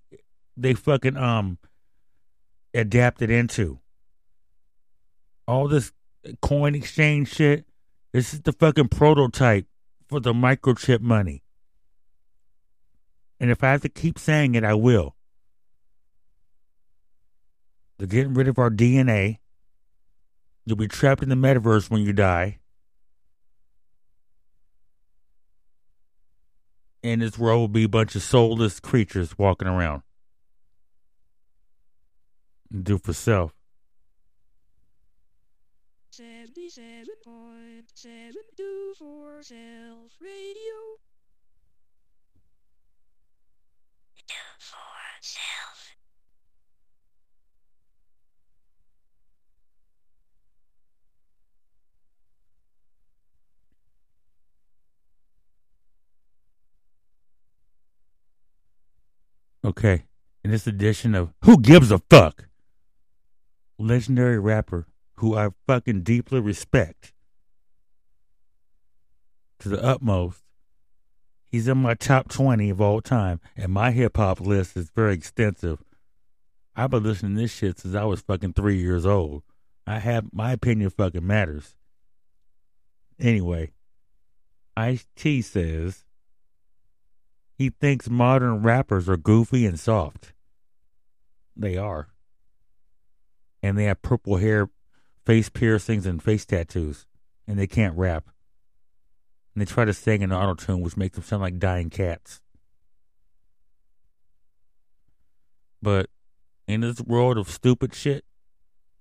they 0.57 0.73
fucking 0.73 1.17
um 1.17 1.57
adapted 2.73 3.29
into. 3.29 3.79
All 5.47 5.67
this 5.67 5.91
coin 6.41 6.75
exchange 6.75 7.33
shit. 7.33 7.65
This 8.11 8.33
is 8.33 8.41
the 8.41 8.53
fucking 8.53 8.89
prototype 8.89 9.65
for 10.07 10.19
the 10.19 10.33
microchip 10.33 11.01
money. 11.01 11.43
And 13.39 13.51
if 13.51 13.63
I 13.63 13.71
have 13.71 13.81
to 13.81 13.89
keep 13.89 14.19
saying 14.19 14.55
it, 14.55 14.63
I 14.63 14.73
will. 14.73 15.15
They're 17.97 18.07
getting 18.07 18.33
rid 18.33 18.47
of 18.47 18.57
our 18.57 18.69
DNA. 18.69 19.39
You'll 20.65 20.77
be 20.77 20.87
trapped 20.87 21.23
in 21.23 21.29
the 21.29 21.35
metaverse 21.35 21.89
when 21.89 22.01
you 22.01 22.13
die. 22.13 22.59
And 27.03 27.21
this 27.21 27.37
world 27.37 27.59
will 27.59 27.67
be 27.67 27.83
a 27.83 27.89
bunch 27.89 28.15
of 28.15 28.21
soulless 28.21 28.79
creatures 28.79 29.37
walking 29.37 29.67
around. 29.67 30.03
Do 32.71 32.97
for 32.97 33.11
self. 33.11 33.53
77.72 36.69 38.95
for 38.97 39.43
Self 39.43 40.13
Radio. 40.21 40.97
Do 44.25 44.33
for 44.59 44.77
Self. 45.19 45.97
Okay. 59.65 60.05
In 60.45 60.51
this 60.51 60.65
edition 60.65 61.13
of 61.13 61.33
Who 61.43 61.59
Gives 61.59 61.91
a 61.91 61.99
Fuck? 62.09 62.47
Legendary 63.77 64.39
rapper 64.39 64.87
who 65.15 65.35
I 65.35 65.49
fucking 65.67 66.01
deeply 66.03 66.39
respect 66.39 67.13
to 69.59 69.69
the 69.69 69.83
utmost. 69.83 70.41
He's 71.45 71.67
in 71.67 71.77
my 71.77 71.93
top 71.93 72.29
20 72.29 72.69
of 72.69 72.81
all 72.81 72.99
time, 73.01 73.39
and 73.55 73.71
my 73.71 73.91
hip 73.91 74.17
hop 74.17 74.39
list 74.39 74.75
is 74.75 74.89
very 74.89 75.13
extensive. 75.13 75.83
I've 76.75 76.89
been 76.89 77.03
listening 77.03 77.35
to 77.35 77.41
this 77.43 77.53
shit 77.53 77.79
since 77.79 77.93
I 77.95 78.03
was 78.05 78.21
fucking 78.21 78.53
three 78.53 78.77
years 78.77 79.05
old. 79.05 79.43
I 79.85 79.99
have 79.99 80.33
my 80.33 80.53
opinion 80.53 80.89
fucking 80.89 81.25
matters. 81.25 81.75
Anyway, 83.19 83.71
Ice 84.75 85.05
T 85.15 85.41
says 85.41 86.05
He 87.55 87.69
thinks 87.69 88.09
modern 88.09 88.63
rappers 88.63 89.07
are 89.07 89.17
goofy 89.17 89.65
and 89.65 89.79
soft. 89.79 90.33
They 91.55 91.77
are. 91.77 92.07
And 93.61 93.77
they 93.77 93.85
have 93.85 94.01
purple 94.01 94.37
hair, 94.37 94.69
face 95.25 95.49
piercings, 95.49 96.05
and 96.05 96.21
face 96.21 96.45
tattoos. 96.45 97.05
And 97.47 97.59
they 97.59 97.67
can't 97.67 97.97
rap. 97.97 98.25
And 99.53 99.61
they 99.61 99.65
try 99.65 99.85
to 99.85 99.93
sing 99.93 100.21
in 100.21 100.31
auto 100.31 100.55
tune, 100.55 100.81
which 100.81 100.97
makes 100.97 101.15
them 101.15 101.23
sound 101.23 101.41
like 101.41 101.59
dying 101.59 101.89
cats. 101.89 102.41
But 105.81 106.09
in 106.67 106.81
this 106.81 107.01
world 107.01 107.37
of 107.37 107.49
stupid 107.49 107.93
shit, 107.93 108.23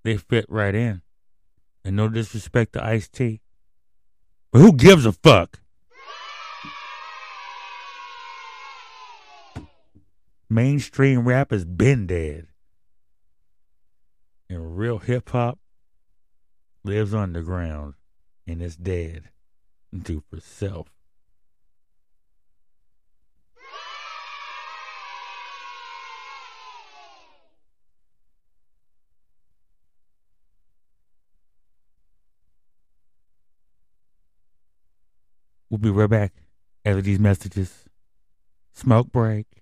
they 0.02 0.16
fit 0.16 0.46
right 0.48 0.74
in. 0.74 1.02
And 1.84 1.96
no 1.96 2.08
disrespect 2.08 2.72
to 2.74 2.84
Ice 2.84 3.08
T. 3.08 3.40
But 4.50 4.60
who 4.60 4.72
gives 4.72 5.06
a 5.06 5.12
fuck? 5.12 5.60
Mainstream 10.50 11.26
rap 11.26 11.50
has 11.50 11.64
been 11.64 12.06
dead. 12.06 12.48
And 14.50 14.76
real 14.76 14.98
hip 14.98 15.30
hop 15.30 15.58
lives 16.84 17.14
underground 17.14 17.94
and 18.46 18.60
is 18.62 18.76
dead. 18.76 19.30
Do 19.96 20.22
for 20.30 20.40
self. 20.40 20.88
We'll 35.70 35.78
be 35.78 35.88
right 35.88 36.10
back 36.10 36.34
after 36.84 37.00
these 37.00 37.18
messages. 37.18 37.84
Smoke 38.74 39.10
break. 39.10 39.61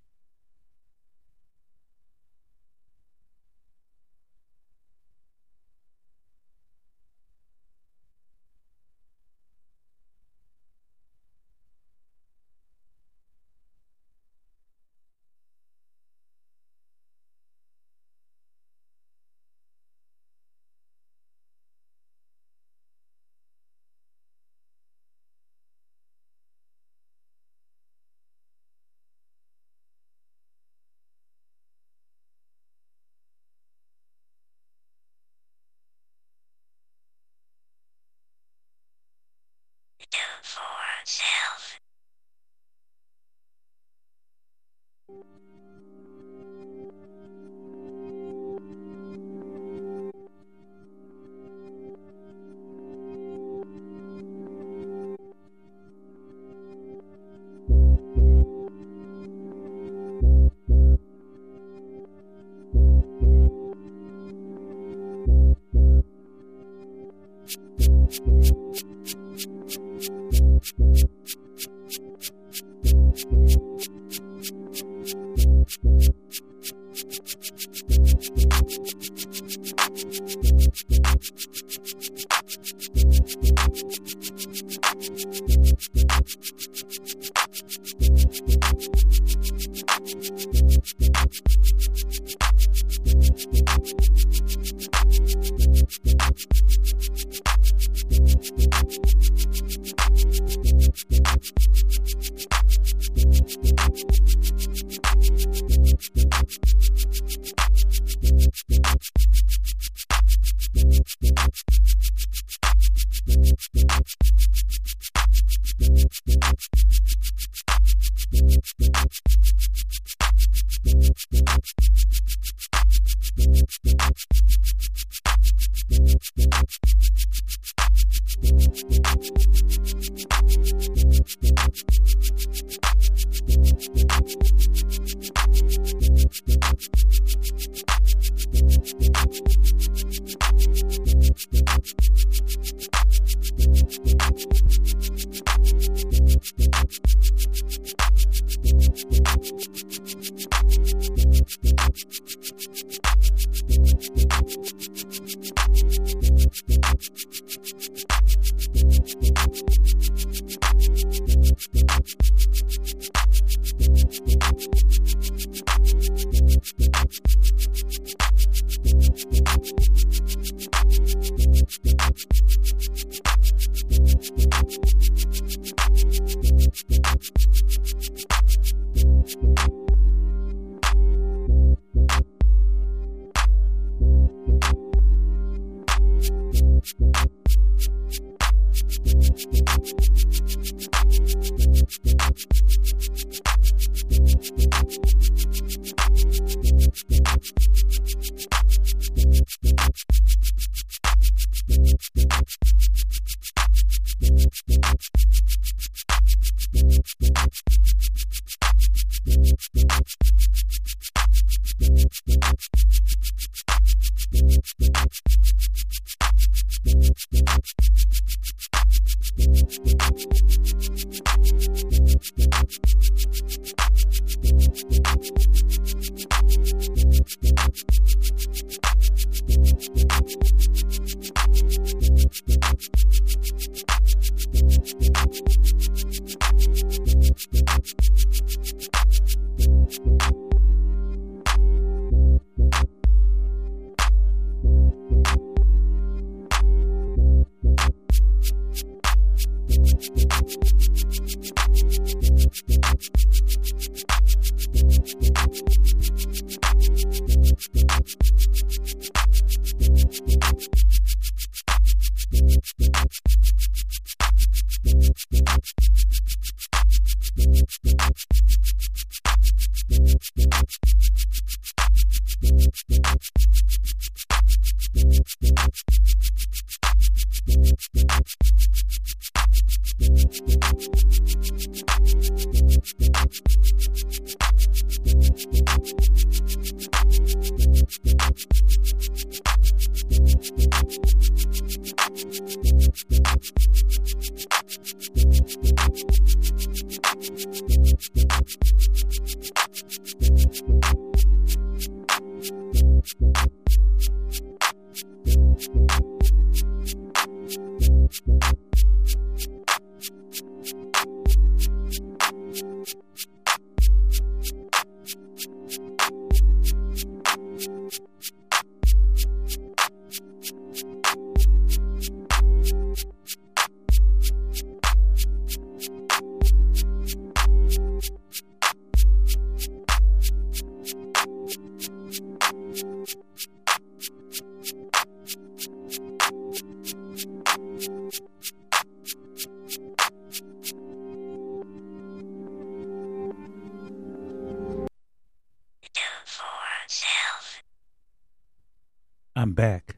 I'm 349.40 349.52
back. 349.52 349.96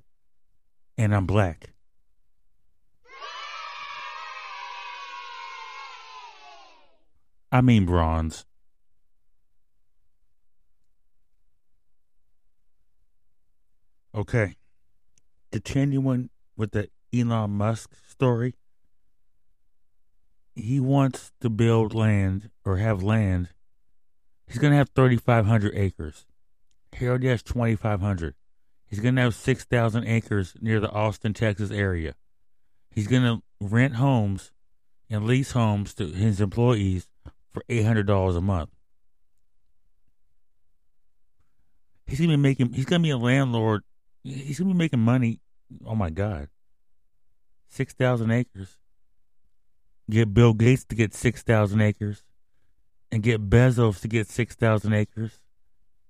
And 0.96 1.12
I'm 1.12 1.26
black. 1.26 1.72
I 7.50 7.60
mean 7.60 7.84
bronze. 7.84 8.46
Okay. 14.14 14.54
Continuing 15.50 16.30
with 16.56 16.70
the 16.70 16.88
Elon 17.12 17.50
Musk 17.50 17.96
story. 18.08 18.54
He 20.54 20.78
wants 20.78 21.32
to 21.40 21.50
build 21.50 21.94
land 21.94 22.50
or 22.64 22.76
have 22.76 23.02
land. 23.02 23.48
He's 24.46 24.58
going 24.58 24.70
to 24.70 24.76
have 24.76 24.90
3,500 24.90 25.72
acres. 25.74 26.26
He 26.92 27.08
already 27.08 27.26
has 27.26 27.42
2,500. 27.42 28.36
He's 28.92 29.00
going 29.00 29.16
to 29.16 29.22
have 29.22 29.34
6,000 29.34 30.04
acres 30.06 30.54
near 30.60 30.78
the 30.78 30.90
Austin, 30.90 31.32
Texas 31.32 31.70
area. 31.70 32.14
He's 32.90 33.06
going 33.06 33.22
to 33.22 33.42
rent 33.58 33.94
homes 33.94 34.52
and 35.08 35.24
lease 35.24 35.52
homes 35.52 35.94
to 35.94 36.08
his 36.08 36.42
employees 36.42 37.08
for 37.54 37.62
$800 37.70 38.36
a 38.36 38.40
month. 38.42 38.68
He's 42.06 42.18
going 42.18 42.32
to 42.32 42.36
be 42.36 42.42
making, 42.42 42.74
he's 42.74 42.84
going 42.84 43.00
to 43.00 43.06
be 43.06 43.12
a 43.12 43.16
landlord. 43.16 43.82
He's 44.24 44.58
going 44.58 44.68
to 44.68 44.74
be 44.74 44.78
making 44.78 45.00
money. 45.00 45.40
Oh 45.86 45.94
my 45.94 46.10
God. 46.10 46.48
6,000 47.68 48.30
acres. 48.30 48.76
Get 50.10 50.34
Bill 50.34 50.52
Gates 50.52 50.84
to 50.84 50.94
get 50.94 51.14
6,000 51.14 51.80
acres 51.80 52.24
and 53.10 53.22
get 53.22 53.48
Bezos 53.48 54.02
to 54.02 54.08
get 54.08 54.28
6,000 54.28 54.92
acres. 54.92 55.40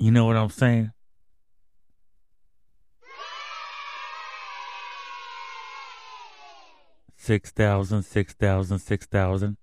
You 0.00 0.10
know 0.10 0.24
what 0.24 0.36
I'm 0.36 0.50
saying? 0.50 0.90
Six 7.22 7.52
thousand, 7.52 8.02
six 8.02 8.34
thousand, 8.34 8.80
six 8.80 9.06
thousand. 9.06 9.56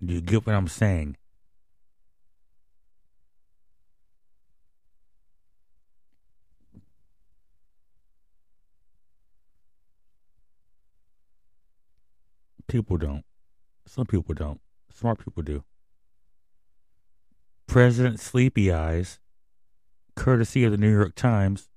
Do 0.00 0.14
you 0.14 0.20
get 0.20 0.46
what 0.46 0.54
I'm 0.54 0.68
saying? 0.68 1.16
People 12.68 12.96
don't. 12.96 13.24
Some 13.84 14.06
people 14.06 14.36
don't. 14.36 14.60
Smart 14.94 15.18
people 15.18 15.42
do. 15.42 15.64
President 17.66 18.20
Sleepy 18.20 18.70
Eyes, 18.70 19.18
courtesy 20.14 20.62
of 20.62 20.70
the 20.70 20.78
New 20.78 20.92
York 20.92 21.16
Times, 21.16 21.68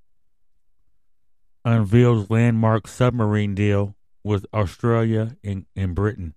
unveils 1.64 2.30
landmark 2.30 2.86
submarine 2.86 3.56
deal 3.56 3.95
with 4.26 4.44
Australia 4.52 5.36
and, 5.44 5.66
and 5.76 5.94
Britain. 5.94 6.34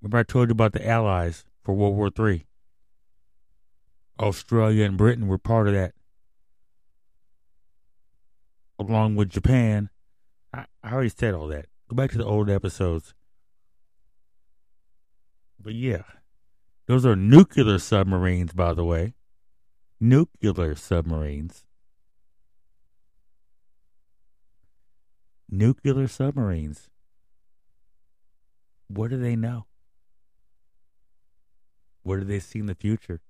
Remember, 0.00 0.18
I 0.18 0.22
told 0.22 0.48
you 0.48 0.52
about 0.52 0.72
the 0.72 0.88
Allies 0.88 1.44
for 1.64 1.74
World 1.74 1.96
War 1.96 2.28
III. 2.28 2.46
Australia 4.20 4.84
and 4.84 4.96
Britain 4.96 5.26
were 5.26 5.36
part 5.36 5.66
of 5.66 5.74
that, 5.74 5.94
along 8.78 9.16
with 9.16 9.30
Japan. 9.30 9.90
I, 10.54 10.66
I 10.84 10.92
already 10.92 11.08
said 11.08 11.34
all 11.34 11.48
that. 11.48 11.66
Go 11.88 11.96
back 11.96 12.12
to 12.12 12.18
the 12.18 12.24
old 12.24 12.48
episodes. 12.48 13.12
But 15.60 15.74
yeah, 15.74 16.02
those 16.86 17.04
are 17.04 17.16
nuclear 17.16 17.80
submarines, 17.80 18.52
by 18.52 18.74
the 18.74 18.84
way. 18.84 19.14
Nuclear 19.98 20.76
submarines. 20.76 21.64
Nuclear 25.52 26.06
submarines. 26.06 26.88
What 28.86 29.10
do 29.10 29.16
they 29.16 29.34
know? 29.34 29.66
What 32.04 32.20
do 32.20 32.24
they 32.24 32.38
see 32.38 32.60
in 32.60 32.66
the 32.66 32.74
future? 32.76 33.20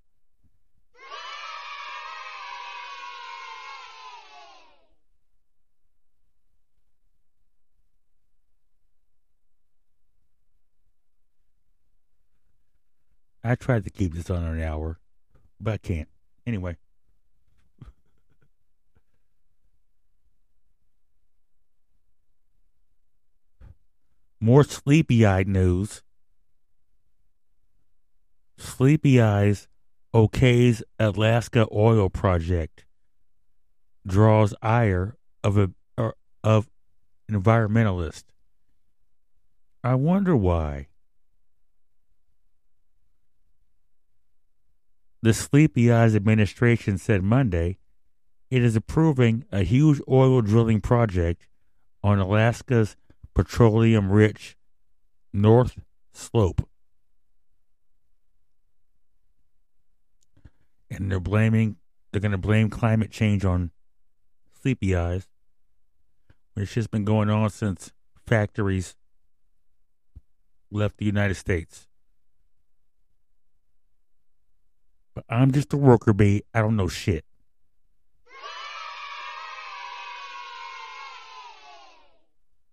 I 13.42 13.54
tried 13.54 13.84
to 13.84 13.90
keep 13.90 14.12
this 14.12 14.28
on 14.28 14.44
an 14.44 14.60
hour, 14.62 15.00
but 15.58 15.72
I 15.74 15.78
can't. 15.78 16.08
Anyway. 16.46 16.76
More 24.41 24.64
sleepy 24.64 25.26
eyed 25.26 25.47
news. 25.47 26.03
Sleepy 28.57 29.20
Eyes 29.20 29.68
okays 30.14 30.82
Alaska 30.99 31.66
oil 31.70 32.09
project. 32.09 32.84
Draws 34.07 34.55
ire 34.62 35.18
of 35.45 35.59
a 35.59 35.70
er, 35.99 36.14
of 36.43 36.70
environmentalist. 37.30 38.24
I 39.84 39.95
wonder 39.95 40.34
why. 40.34 40.88
The 45.22 45.34
Sleepy 45.34 45.93
Eyes 45.93 46.14
administration 46.14 46.97
said 46.97 47.22
Monday 47.22 47.76
it 48.51 48.62
is 48.62 48.74
approving 48.74 49.45
a 49.53 49.62
huge 49.62 50.01
oil 50.09 50.41
drilling 50.41 50.80
project 50.80 51.47
on 52.03 52.18
Alaska's 52.18 52.97
petroleum 53.35 54.11
rich 54.11 54.57
North 55.33 55.78
Slope. 56.12 56.68
And 60.91 61.11
they're 61.11 61.20
blaming, 61.20 61.76
they're 62.11 62.20
going 62.20 62.33
to 62.33 62.39
blame 62.39 62.68
climate 62.68 63.11
change 63.11 63.45
on 63.45 63.70
Sleepy 64.61 64.95
Eyes. 64.97 65.28
It's 66.57 66.74
just 66.74 66.91
been 66.91 67.05
going 67.05 67.31
on 67.31 67.49
since 67.51 67.93
factories 68.26 68.97
left 70.70 70.99
the 70.99 71.05
United 71.05 71.35
States. 71.35 71.87
But 75.14 75.24
I'm 75.28 75.53
just 75.53 75.72
a 75.72 75.76
worker 75.76 76.12
bee. 76.12 76.43
I 76.53 76.61
don't 76.61 76.76
know 76.76 76.89
shit. 76.89 77.24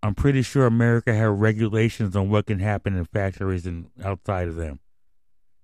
I'm 0.07 0.15
pretty 0.15 0.41
sure 0.41 0.65
America 0.65 1.13
had 1.13 1.25
regulations 1.25 2.15
on 2.15 2.29
what 2.29 2.45
can 2.45 2.59
happen 2.59 2.95
in 2.95 3.03
factories 3.03 3.65
and 3.65 3.89
outside 4.01 4.47
of 4.47 4.55
them. 4.55 4.79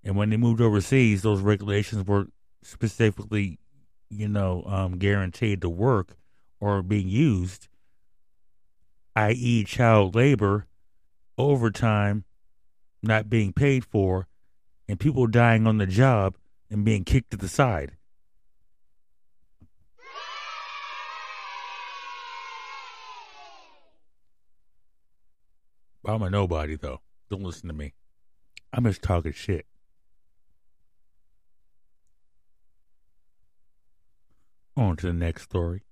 And 0.03 0.17
when 0.17 0.31
they 0.31 0.35
moved 0.35 0.59
overseas, 0.59 1.21
those 1.21 1.39
regulations 1.39 2.05
were 2.05 2.27
specifically, 2.61 3.57
you 4.09 4.27
know, 4.27 4.65
um, 4.65 4.97
guaranteed 4.97 5.61
to 5.61 5.69
work 5.69 6.17
or 6.59 6.81
being 6.81 7.07
used, 7.07 7.69
i.e., 9.15 9.63
child 9.63 10.13
labor, 10.13 10.67
overtime, 11.37 12.25
not 13.01 13.29
being 13.29 13.53
paid 13.53 13.85
for, 13.85 14.27
and 14.89 14.99
people 14.99 15.25
dying 15.25 15.65
on 15.65 15.77
the 15.77 15.87
job 15.87 16.35
and 16.69 16.83
being 16.83 17.05
kicked 17.05 17.31
to 17.31 17.37
the 17.37 17.47
side. 17.47 17.93
I'm 26.05 26.21
a 26.21 26.29
nobody 26.29 26.75
though. 26.75 27.01
Don't 27.29 27.43
listen 27.43 27.69
to 27.69 27.73
me. 27.73 27.93
I'm 28.73 28.83
just 28.83 29.01
talking 29.01 29.31
shit. 29.31 29.65
On 34.75 34.95
to 34.97 35.07
the 35.07 35.13
next 35.13 35.43
story. 35.43 35.83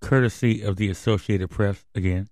Courtesy 0.00 0.62
of 0.62 0.76
the 0.76 0.88
Associated 0.88 1.50
Press 1.50 1.84
again. 1.94 2.30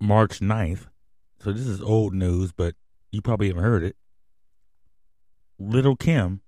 March 0.00 0.40
9th, 0.40 0.86
so 1.42 1.50
this 1.50 1.66
is 1.66 1.82
old 1.82 2.14
news, 2.14 2.52
but 2.52 2.76
you 3.10 3.20
probably 3.20 3.48
haven't 3.48 3.64
heard 3.64 3.82
it. 3.82 3.96
Little 5.58 5.96
Kim 5.96 6.40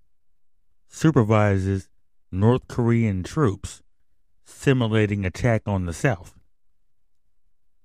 supervises 0.88 1.88
North 2.30 2.68
Korean 2.68 3.24
troops 3.24 3.82
simulating 4.44 5.24
attack 5.24 5.62
on 5.66 5.86
the 5.86 5.92
South. 5.92 6.38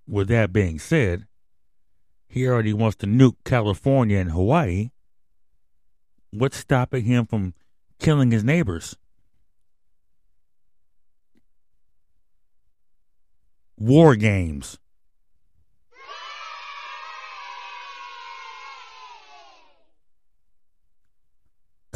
With 0.07 0.27
that 0.27 0.53
being 0.53 0.77
said, 0.77 1.25
he 2.27 2.47
already 2.47 2.73
wants 2.73 2.97
to 2.97 3.07
nuke 3.07 3.37
California 3.43 4.19
and 4.19 4.31
Hawaii. 4.31 4.91
What's 6.29 6.57
stopping 6.57 7.05
him 7.05 7.25
from 7.25 7.55
killing 7.97 8.29
his 8.29 8.43
neighbors? 8.43 8.95
War 13.77 14.15
games. 14.15 14.77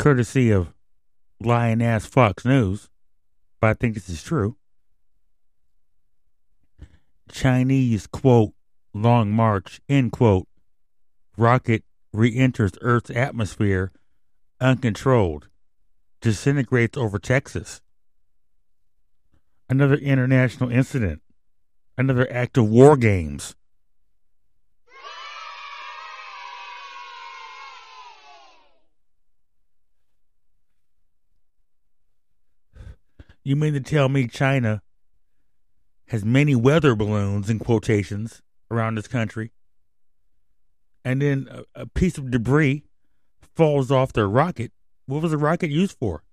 Courtesy 0.03 0.51
of 0.51 0.73
lying 1.39 1.81
ass 1.81 2.05
Fox 2.05 2.43
News, 2.43 2.89
but 3.61 3.69
I 3.69 3.73
think 3.73 3.93
this 3.93 4.09
is 4.09 4.21
true. 4.21 4.57
Chinese 7.31 8.05
quote 8.07 8.51
long 8.93 9.31
march 9.31 9.79
end 9.87 10.11
quote 10.11 10.45
rocket 11.37 11.85
re-enters 12.11 12.73
Earth's 12.81 13.11
atmosphere 13.11 13.93
uncontrolled, 14.59 15.47
disintegrates 16.19 16.97
over 16.97 17.17
Texas. 17.17 17.79
Another 19.69 19.95
international 19.95 20.69
incident, 20.69 21.21
another 21.97 22.29
act 22.29 22.57
of 22.57 22.67
war 22.67 22.97
games. 22.97 23.55
You 33.43 33.55
mean 33.55 33.73
to 33.73 33.81
tell 33.81 34.09
me 34.09 34.27
China 34.27 34.81
has 36.07 36.23
many 36.23 36.55
weather 36.55 36.95
balloons 36.95 37.49
in 37.49 37.59
quotations 37.59 38.41
around 38.71 38.95
this 38.95 39.07
country, 39.07 39.51
and 41.03 41.21
then 41.21 41.47
a, 41.49 41.81
a 41.81 41.85
piece 41.85 42.17
of 42.17 42.31
debris 42.31 42.83
falls 43.55 43.91
off 43.91 44.13
their 44.13 44.27
rocket? 44.27 44.71
What 45.05 45.21
was 45.21 45.31
the 45.31 45.37
rocket 45.37 45.69
used 45.69 45.97
for? 45.99 46.23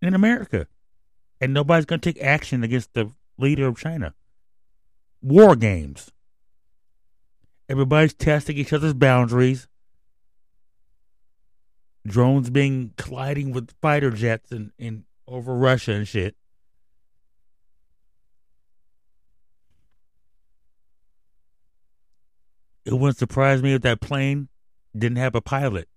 In 0.00 0.14
America. 0.14 0.66
And 1.40 1.52
nobody's 1.52 1.84
going 1.84 2.00
to 2.00 2.12
take 2.12 2.22
action 2.22 2.64
against 2.64 2.94
the 2.94 3.12
leader 3.36 3.66
of 3.66 3.78
China. 3.78 4.14
War 5.22 5.54
games. 5.56 6.10
Everybody's 7.68 8.14
testing 8.14 8.56
each 8.56 8.72
other's 8.72 8.94
boundaries. 8.94 9.68
Drones 12.06 12.50
being 12.50 12.92
colliding 12.96 13.52
with 13.52 13.74
fighter 13.82 14.10
jets 14.10 14.50
and, 14.50 14.72
and 14.78 15.04
over 15.28 15.54
Russia 15.54 15.92
and 15.92 16.08
shit. 16.08 16.34
It 22.84 22.94
wouldn't 22.94 23.18
surprise 23.18 23.62
me 23.62 23.74
if 23.74 23.82
that 23.82 24.00
plane 24.00 24.48
didn't 24.96 25.18
have 25.18 25.34
a 25.34 25.42
pilot. 25.42 25.88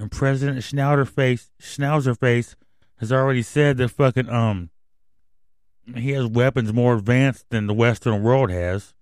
And 0.00 0.10
President 0.10 0.58
Schnauzer 0.60 1.46
Schnauzerface 1.60 2.56
has 2.96 3.12
already 3.12 3.42
said 3.42 3.76
that 3.76 3.90
fucking 3.90 4.28
um 4.28 4.70
he 5.94 6.10
has 6.10 6.26
weapons 6.26 6.72
more 6.72 6.94
advanced 6.94 7.46
than 7.50 7.66
the 7.66 7.74
Western 7.74 8.22
world 8.22 8.50
has. 8.50 8.94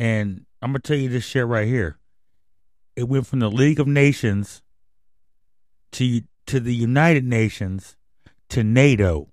And 0.00 0.46
I'm 0.62 0.70
gonna 0.70 0.78
tell 0.78 0.96
you 0.96 1.10
this 1.10 1.24
shit 1.24 1.46
right 1.46 1.68
here. 1.68 1.98
It 2.96 3.06
went 3.06 3.26
from 3.26 3.40
the 3.40 3.50
League 3.50 3.78
of 3.78 3.86
Nations 3.86 4.62
to 5.92 6.22
to 6.46 6.58
the 6.58 6.74
United 6.74 7.22
Nations 7.22 7.98
to 8.48 8.64
NATO. 8.64 9.28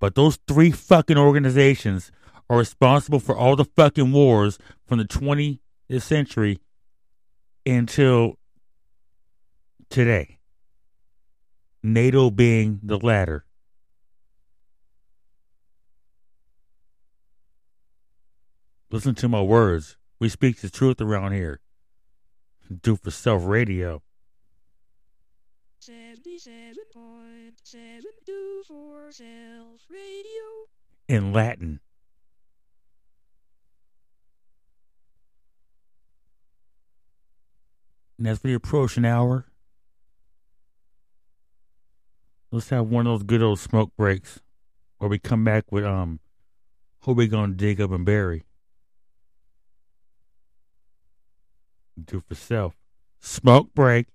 But 0.00 0.14
those 0.14 0.38
three 0.48 0.70
fucking 0.70 1.18
organizations 1.18 2.10
are 2.48 2.56
responsible 2.56 3.20
for 3.20 3.36
all 3.36 3.54
the 3.54 3.66
fucking 3.66 4.10
wars 4.10 4.58
from 4.86 4.96
the 4.96 5.04
20th 5.04 5.58
century 5.98 6.58
until 7.66 8.38
today. 9.90 10.38
NATO 11.82 12.30
being 12.30 12.80
the 12.82 12.98
latter. 12.98 13.44
Listen 18.90 19.14
to 19.16 19.28
my 19.28 19.42
words. 19.42 19.97
We 20.20 20.28
speak 20.28 20.60
the 20.60 20.68
truth 20.68 21.00
around 21.00 21.32
here. 21.32 21.60
Do 22.82 22.96
for 22.96 23.10
self 23.10 23.46
radio. 23.46 24.02
77.72 25.80 28.64
for 28.66 29.12
self 29.12 29.80
radio. 29.88 30.66
In 31.06 31.32
Latin. 31.32 31.78
And 38.18 38.26
as 38.26 38.42
we 38.42 38.52
approach 38.52 38.96
an 38.96 39.04
hour, 39.04 39.46
let's 42.50 42.70
have 42.70 42.88
one 42.88 43.06
of 43.06 43.20
those 43.20 43.22
good 43.22 43.42
old 43.42 43.60
smoke 43.60 43.92
breaks 43.96 44.40
where 44.98 45.08
we 45.08 45.20
come 45.20 45.44
back 45.44 45.70
with 45.70 45.84
um 45.84 46.18
who 47.02 47.12
we 47.12 47.28
gonna 47.28 47.52
dig 47.52 47.80
up 47.80 47.92
and 47.92 48.04
bury. 48.04 48.47
Do 52.04 52.20
for 52.20 52.34
self. 52.34 52.76
Smoke 53.20 53.74
break. 53.74 54.06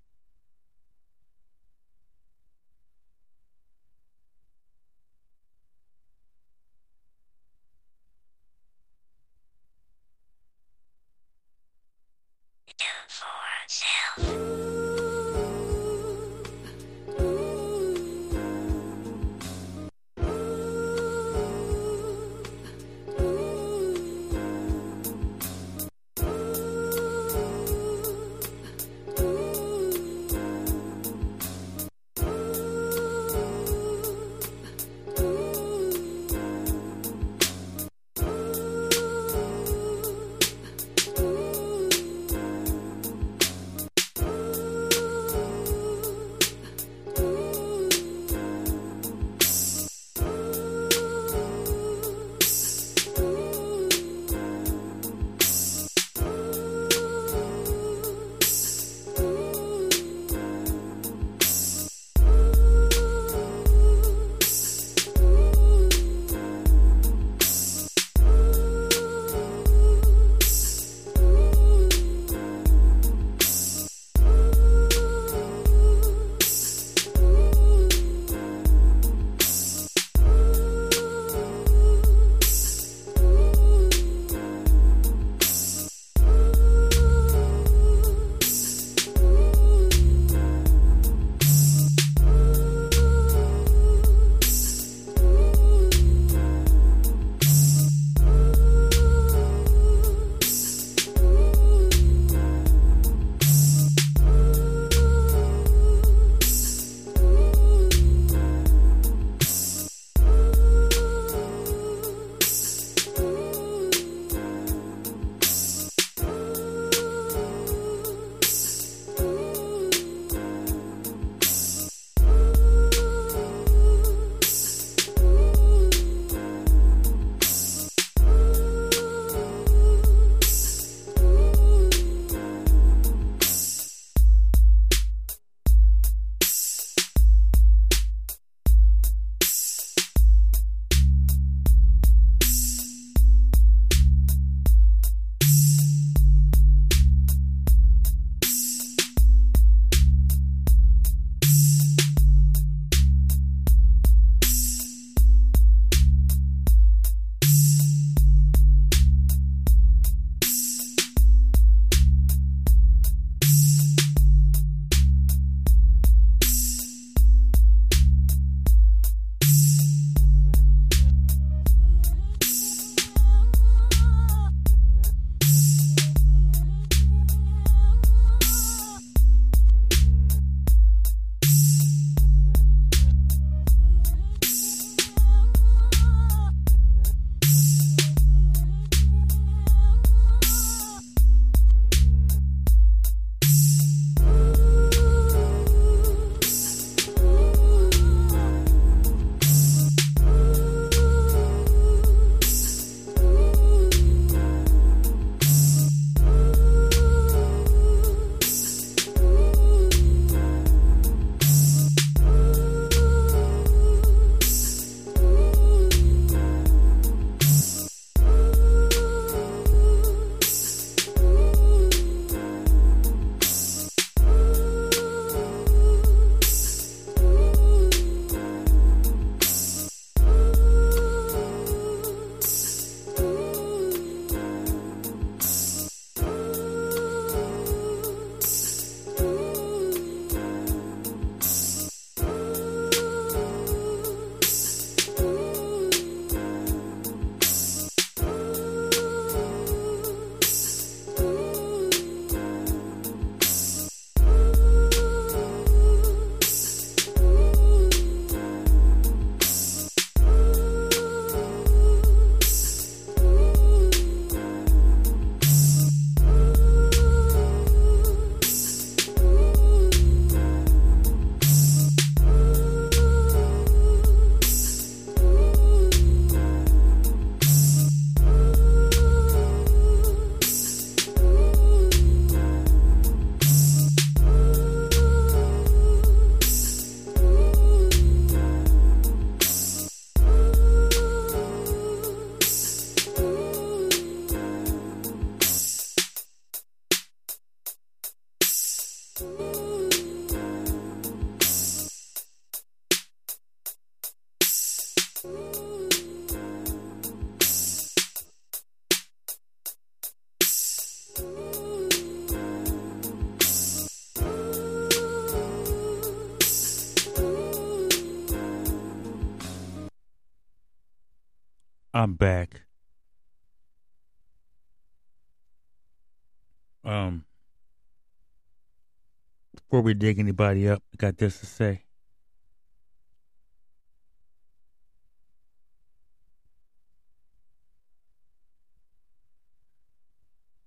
We 329.83 329.93
dig 329.93 330.19
anybody 330.19 330.67
up, 330.67 330.81
I 330.93 330.97
got 330.97 331.17
this 331.17 331.39
to 331.41 331.45
say. 331.45 331.83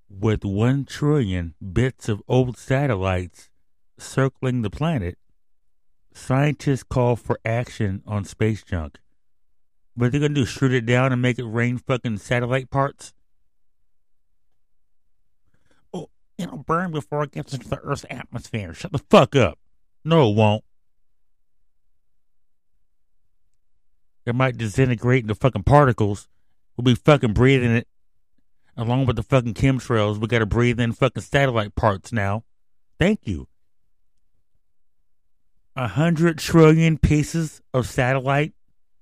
With 0.08 0.44
one 0.44 0.84
trillion 0.84 1.54
bits 1.72 2.08
of 2.08 2.22
old 2.26 2.56
satellites 2.56 3.50
circling 3.98 4.62
the 4.62 4.70
planet, 4.70 5.18
scientists 6.12 6.82
call 6.82 7.16
for 7.16 7.38
action 7.44 8.02
on 8.06 8.24
space 8.24 8.62
junk. 8.62 8.98
What 9.94 10.12
they're 10.12 10.20
gonna 10.20 10.34
do? 10.34 10.44
Shoot 10.44 10.72
it 10.72 10.86
down 10.86 11.12
and 11.12 11.22
make 11.22 11.38
it 11.38 11.44
rain 11.44 11.78
fucking 11.78 12.18
satellite 12.18 12.70
parts? 12.70 13.14
Oh, 15.92 16.10
it'll 16.38 16.58
burn 16.58 16.90
before 16.92 17.22
it 17.22 17.32
gets 17.32 17.54
into 17.54 17.68
the 17.68 17.80
Earth's 17.80 18.06
atmosphere. 18.10 18.74
Shut 18.74 18.92
the 18.92 18.98
fuck 19.10 19.34
up. 19.34 19.58
No, 20.04 20.30
it 20.30 20.36
won't. 20.36 20.64
It 24.24 24.34
might 24.34 24.56
disintegrate 24.56 25.22
into 25.22 25.34
fucking 25.34 25.62
particles. 25.62 26.28
We'll 26.76 26.84
be 26.84 26.94
fucking 26.94 27.32
breathing 27.32 27.76
it. 27.76 27.88
Along 28.76 29.06
with 29.06 29.16
the 29.16 29.22
fucking 29.22 29.54
chemtrails, 29.54 30.18
we 30.18 30.26
gotta 30.26 30.46
breathe 30.46 30.78
in 30.78 30.92
fucking 30.92 31.22
satellite 31.22 31.74
parts 31.74 32.12
now. 32.12 32.44
Thank 32.98 33.20
you. 33.24 33.48
A 35.74 35.88
hundred 35.88 36.38
trillion 36.38 36.98
pieces 36.98 37.62
of 37.72 37.86
satellite 37.86 38.52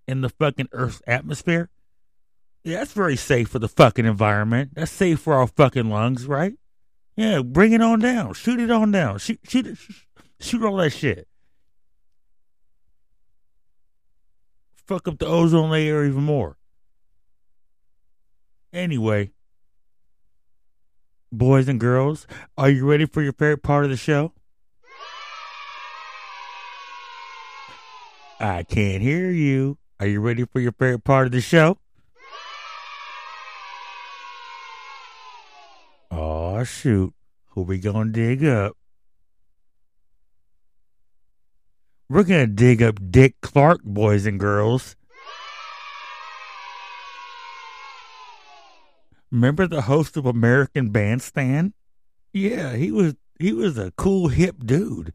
in 0.07 0.21
the 0.21 0.29
fucking 0.29 0.69
Earth's 0.73 1.03
atmosphere. 1.07 1.71
Yeah, 2.63 2.79
that's 2.79 2.93
very 2.93 3.17
safe 3.17 3.49
for 3.49 3.59
the 3.59 3.69
fucking 3.69 4.07
environment. 4.07 4.71
That's 4.75 4.91
safe 4.91 5.21
for 5.21 5.35
our 5.35 5.47
fucking 5.47 5.91
lungs, 5.91 6.27
right? 6.27 6.55
Yeah, 7.17 7.43
bring 7.43 7.73
it 7.73 7.81
on 7.81 8.01
down. 8.01 8.35
Shoot 8.35 8.61
it 8.61 8.71
on 8.71 8.91
down. 8.91 9.19
Shoot, 9.19 9.41
shoot, 9.49 9.79
shoot 10.41 10.63
all 10.65 10.77
that 10.77 10.91
shit. 10.91 11.29
Fuck 14.87 15.09
up 15.09 15.19
the 15.19 15.27
ozone 15.27 15.71
layer 15.71 16.05
even 16.05 16.25
more. 16.25 16.57
Anyway, 18.73 19.31
boys 21.31 21.69
and 21.69 21.79
girls, 21.79 22.27
are 22.59 22.69
you 22.69 22.85
ready 22.85 23.07
for 23.07 23.23
your 23.23 23.33
favorite 23.33 23.63
part 23.63 23.85
of 23.85 23.91
the 23.91 23.97
show? 23.97 24.33
I 28.41 28.65
can't 28.65 29.01
hear 29.01 29.31
you. 29.31 29.79
Are 30.01 30.07
you 30.07 30.21
ready 30.21 30.45
for 30.45 30.61
your 30.61 30.73
favorite 30.73 31.05
part 31.05 31.27
of 31.27 31.33
the 31.33 31.41
show? 31.41 31.79
Shoot. 36.65 37.15
Who 37.51 37.63
we 37.63 37.79
gonna 37.79 38.11
dig 38.11 38.45
up? 38.45 38.77
We're 42.09 42.25
gonna 42.25 42.47
dig 42.47 42.83
up 42.83 42.99
Dick 43.11 43.37
Clark, 43.41 43.83
boys 43.83 44.27
and 44.27 44.39
girls. 44.39 44.97
Remember 49.31 49.67
the 49.67 49.83
host 49.83 50.17
of 50.17 50.27
American 50.27 50.91
Bandstand? 50.91 51.73
Yeah, 52.33 52.77
he 52.77 52.93
was 52.93 53.15
he 53.39 53.53
was 53.53 53.79
a 53.79 53.91
cool 53.93 54.29
hip 54.29 54.57
dude. 54.65 55.13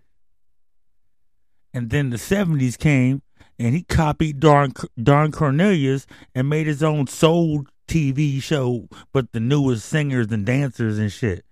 And 1.74 1.90
then 1.90 2.10
the 2.10 2.18
70s 2.18 2.78
came 2.78 3.22
and 3.58 3.76
he 3.76 3.84
copied 3.84 4.40
Don, 4.40 4.74
Don 5.02 5.32
Cornelius 5.32 6.08
and 6.34 6.50
made 6.50 6.68
his 6.68 6.82
own 6.82 7.08
soul 7.08 7.66
TV 7.90 8.42
show, 8.42 8.88
but 9.12 9.32
the 9.32 9.40
newest 9.40 9.86
singers 9.88 10.28
and 10.32 10.46
dancers 10.46 10.98
and 10.98 11.12
shit. 11.12 11.44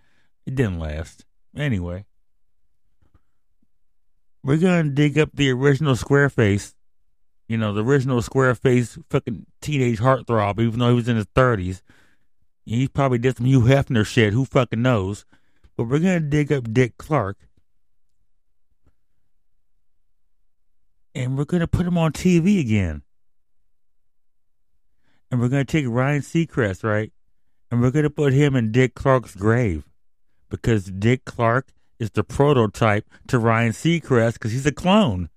It 0.46 0.56
didn't 0.56 0.80
last. 0.80 1.26
Anyway, 1.56 2.06
we're 4.44 4.58
gonna 4.58 4.90
dig 4.90 5.18
up 5.18 5.32
the 5.34 5.52
original 5.52 5.96
Squareface. 5.96 6.74
You 7.48 7.58
know, 7.58 7.74
the 7.74 7.84
original 7.84 8.22
Squareface 8.22 9.02
fucking 9.10 9.46
teenage 9.62 10.00
heartthrob, 10.00 10.60
even 10.60 10.80
though 10.80 10.90
he 10.90 10.96
was 10.96 11.08
in 11.08 11.16
his 11.18 11.28
30s. 11.28 11.82
He 12.66 12.88
probably 12.88 13.18
did 13.18 13.38
some 13.38 13.46
Hugh 13.46 13.62
Hefner 13.62 14.06
shit. 14.06 14.34
Who 14.34 14.46
fucking 14.46 14.82
knows? 14.82 15.26
But 15.76 15.86
we're 15.86 16.00
gonna 16.00 16.20
dig 16.20 16.52
up 16.52 16.72
Dick 16.72 16.98
Clark 16.98 17.38
and 21.18 21.36
we're 21.36 21.46
to 21.46 21.68
put 21.68 21.88
him 21.88 21.98
on 21.98 22.12
TV 22.14 22.60
again. 22.60 23.02
And 25.30 25.42
we're 25.42 25.50
going 25.50 25.66
to 25.66 25.72
take 25.72 25.86
Ryan 25.88 26.22
Seacrest, 26.22 26.84
right? 26.84 27.12
And 27.70 27.82
we're 27.82 27.92
going 27.92 28.04
to 28.04 28.10
put 28.10 28.34
him 28.34 28.56
in 28.56 28.72
Dick 28.72 28.96
Clark's 28.96 29.36
grave 29.36 29.84
because 30.50 30.86
Dick 30.86 31.26
Clark 31.26 31.74
is 32.00 32.12
the 32.12 32.24
prototype 32.24 33.10
to 33.28 33.40
Ryan 33.40 33.72
Seacrest 33.72 34.34
because 34.34 34.52
he's 34.52 34.66
a 34.66 34.72
clone. 34.72 35.30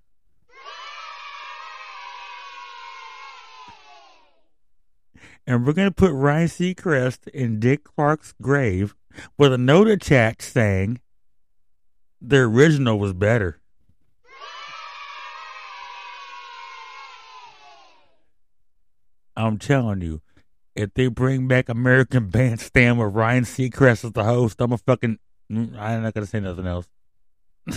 And 5.47 5.67
we're 5.67 5.73
going 5.73 5.89
to 5.89 5.95
put 5.95 6.13
Ryan 6.13 6.47
Seacrest 6.47 7.27
in 7.29 7.59
Dick 7.59 7.83
Clark's 7.83 8.35
grave 8.41 8.95
with 9.37 9.53
a 9.53 9.59
note 9.59 9.89
attached 9.89 10.43
saying 10.43 11.01
the 12.21 12.39
original 12.39 12.99
was 12.99 13.13
better. 13.13 13.60
I'm 19.37 19.59
telling 19.59 20.01
you, 20.01 20.21
if 20.75 20.95
they 20.95 21.09
bring 21.09 21.49
back 21.49 21.69
American 21.69 22.29
Bandstand 22.29 22.99
with 22.99 23.15
Ryan 23.15 23.45
Seacrest 23.45 24.05
as 24.05 24.13
the 24.13 24.25
host, 24.25 24.61
I'm 24.61 24.73
a 24.73 24.79
fucking. 24.79 25.19
Mm, 25.51 25.79
I'm 25.79 26.03
not 26.03 26.15
gonna 26.15 26.27
say 26.27 26.41
nothing 26.41 26.67
else. 26.67 26.89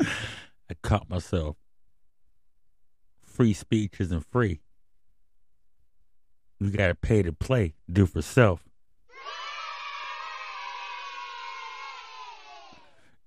I 0.00 0.74
caught 0.82 1.08
myself. 1.08 1.56
Free 3.22 3.52
speech 3.52 4.00
isn't 4.00 4.26
free. 4.30 4.60
You 6.58 6.70
gotta 6.70 6.94
pay 6.94 7.22
to 7.22 7.32
play. 7.32 7.74
Do 7.90 8.06
for 8.06 8.22
self. 8.22 8.64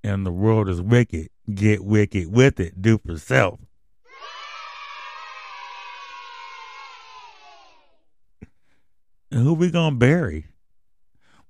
And 0.04 0.26
the 0.26 0.32
world 0.32 0.70
is 0.70 0.82
wicked. 0.82 1.30
Get 1.54 1.84
wicked 1.84 2.34
with 2.34 2.60
it. 2.60 2.82
Do 2.82 2.98
for 2.98 3.18
self. 3.18 3.60
Who 9.32 9.54
we 9.54 9.70
gonna 9.70 9.96
bury? 9.96 10.48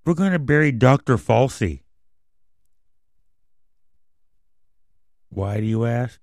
We're 0.05 0.13
gonna 0.13 0.39
bury 0.39 0.71
Dr. 0.71 1.17
Falsey. 1.17 1.81
Why 5.29 5.59
do 5.59 5.65
you 5.65 5.85
ask? 5.85 6.19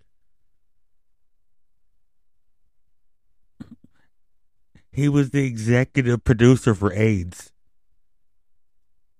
He 4.91 5.09
was 5.09 5.31
the 5.31 5.45
executive 5.45 6.25
producer 6.25 6.75
for 6.75 6.93
AIDS. 6.93 7.53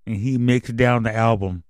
And 0.07 0.17
he 0.17 0.39
mixed 0.39 0.77
down 0.77 1.03
the 1.03 1.15
album. 1.15 1.65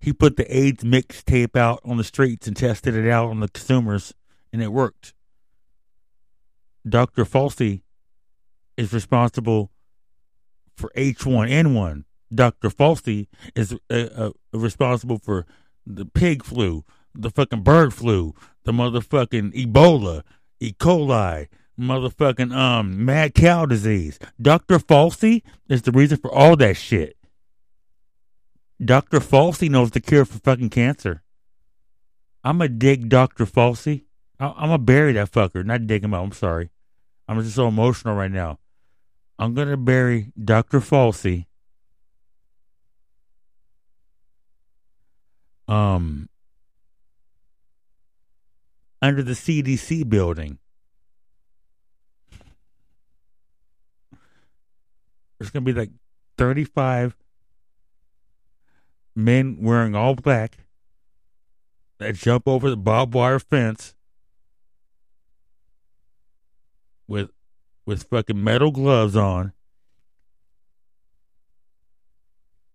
He 0.00 0.12
put 0.12 0.36
the 0.36 0.56
AIDS 0.56 0.84
mixtape 0.84 1.56
out 1.56 1.80
on 1.84 1.96
the 1.96 2.04
streets 2.04 2.46
and 2.46 2.56
tested 2.56 2.94
it 2.94 3.08
out 3.08 3.30
on 3.30 3.40
the 3.40 3.48
consumers, 3.48 4.14
and 4.52 4.62
it 4.62 4.72
worked. 4.72 5.14
Dr. 6.88 7.24
Falsey 7.24 7.82
is 8.76 8.92
responsible 8.92 9.70
for 10.76 10.90
H1N1. 10.96 12.04
Dr. 12.34 12.70
Falsey 12.70 13.28
is 13.54 13.74
uh, 13.90 13.94
uh, 13.94 14.30
responsible 14.52 15.18
for 15.18 15.46
the 15.86 16.06
pig 16.06 16.44
flu, 16.44 16.84
the 17.14 17.30
fucking 17.30 17.62
bird 17.62 17.92
flu, 17.92 18.34
the 18.64 18.72
motherfucking 18.72 19.52
Ebola, 19.54 20.22
E. 20.60 20.72
coli, 20.72 21.48
motherfucking 21.78 22.54
um 22.54 23.04
mad 23.04 23.34
cow 23.34 23.66
disease. 23.66 24.18
Dr. 24.40 24.78
Falsey 24.78 25.42
is 25.68 25.82
the 25.82 25.92
reason 25.92 26.18
for 26.18 26.32
all 26.32 26.56
that 26.56 26.76
shit. 26.76 27.16
Dr. 28.82 29.20
Falsey 29.20 29.68
knows 29.68 29.90
the 29.90 30.00
cure 30.00 30.24
for 30.24 30.38
fucking 30.38 30.70
cancer. 30.70 31.22
I'm 32.44 32.60
a 32.60 32.68
dig 32.68 33.08
Dr. 33.08 33.46
Falsey. 33.46 34.04
I- 34.40 34.48
I'm 34.48 34.68
gonna 34.68 34.78
bury 34.78 35.12
that 35.12 35.30
fucker, 35.30 35.64
not 35.64 35.86
dig 35.86 36.02
him 36.02 36.14
out. 36.14 36.24
I'm 36.24 36.32
sorry. 36.32 36.70
I'm 37.28 37.40
just 37.42 37.54
so 37.54 37.68
emotional 37.68 38.14
right 38.16 38.30
now. 38.30 38.58
I'm 39.42 39.54
going 39.54 39.66
to 39.66 39.76
bury 39.76 40.32
Dr. 40.40 40.78
Falsey. 40.78 41.46
um 45.66 46.28
under 49.00 49.22
the 49.22 49.32
CDC 49.32 50.08
building. 50.08 50.58
There's 55.38 55.50
going 55.50 55.64
to 55.64 55.72
be 55.72 55.78
like 55.78 55.90
35 56.38 57.16
men 59.16 59.58
wearing 59.60 59.96
all 59.96 60.14
black 60.14 60.58
that 61.98 62.14
jump 62.14 62.46
over 62.46 62.70
the 62.70 62.76
barbed 62.76 63.14
wire 63.14 63.40
fence 63.40 63.96
with 67.08 67.30
with 67.84 68.04
fucking 68.04 68.42
metal 68.42 68.70
gloves 68.70 69.16
on 69.16 69.52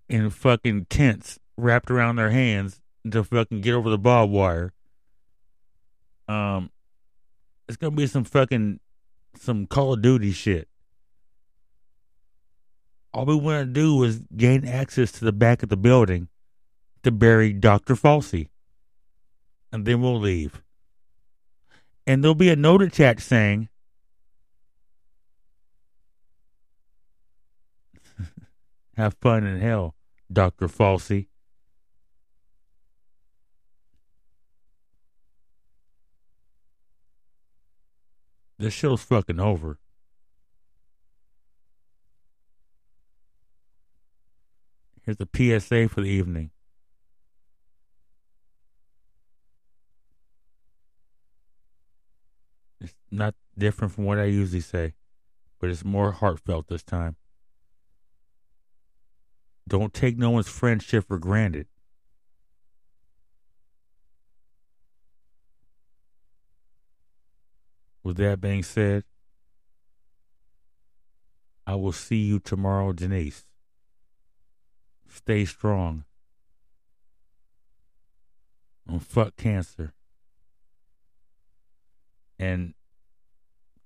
and 0.09 0.33
fucking 0.33 0.85
tents 0.85 1.39
wrapped 1.57 1.89
around 1.89 2.15
their 2.15 2.31
hands 2.31 2.81
to 3.09 3.23
fucking 3.23 3.61
get 3.61 3.73
over 3.73 3.89
the 3.89 3.97
barbed 3.97 4.31
wire. 4.31 4.73
Um, 6.27 6.69
it's 7.67 7.77
gonna 7.77 7.95
be 7.95 8.07
some 8.07 8.23
fucking 8.23 8.79
some 9.37 9.67
Call 9.67 9.93
of 9.93 10.01
Duty 10.01 10.31
shit. 10.31 10.67
All 13.13 13.25
we 13.25 13.35
want 13.35 13.67
to 13.67 13.73
do 13.73 14.03
is 14.03 14.21
gain 14.35 14.65
access 14.67 15.11
to 15.13 15.25
the 15.25 15.31
back 15.31 15.63
of 15.63 15.69
the 15.69 15.77
building 15.77 16.27
to 17.03 17.11
bury 17.11 17.53
Dr. 17.53 17.95
Fauci. 17.95 18.49
And 19.71 19.85
then 19.85 20.01
we'll 20.01 20.19
leave. 20.19 20.61
And 22.05 22.23
there'll 22.23 22.35
be 22.35 22.49
a 22.49 22.55
note 22.55 22.81
attached 22.81 23.21
saying, 23.21 23.69
Have 28.97 29.15
fun 29.21 29.45
in 29.45 29.61
hell, 29.61 29.93
Dr. 30.33 30.67
Fauci. 30.67 31.27
This 38.57 38.73
show's 38.73 39.03
fucking 39.03 39.39
over. 39.39 39.77
Here's 45.03 45.17
a 45.19 45.27
PSA 45.31 45.89
for 45.89 46.01
the 46.01 46.09
evening. 46.09 46.49
It's 52.81 52.95
not 53.11 53.35
different 53.55 53.93
from 53.93 54.05
what 54.05 54.17
I 54.17 54.23
usually 54.25 54.59
say, 54.59 54.95
but 55.59 55.69
it's 55.69 55.85
more 55.85 56.13
heartfelt 56.13 56.67
this 56.67 56.81
time. 56.81 57.15
Don't 59.67 59.93
take 59.93 60.17
no 60.17 60.29
one's 60.29 60.47
friendship 60.47 61.07
for 61.07 61.19
granted. 61.19 61.67
With 68.01 68.15
that 68.17 68.39
being 68.39 68.63
said, 68.63 69.03
I 71.65 71.75
will 71.75 71.91
see 71.91 72.21
you 72.21 72.39
tomorrow, 72.39 72.93
Denise. 72.93 73.45
Stay 75.09 75.43
strong. 75.43 76.05
And 78.87 79.05
fuck 79.05 79.35
cancer. 79.35 79.93
And 82.39 82.73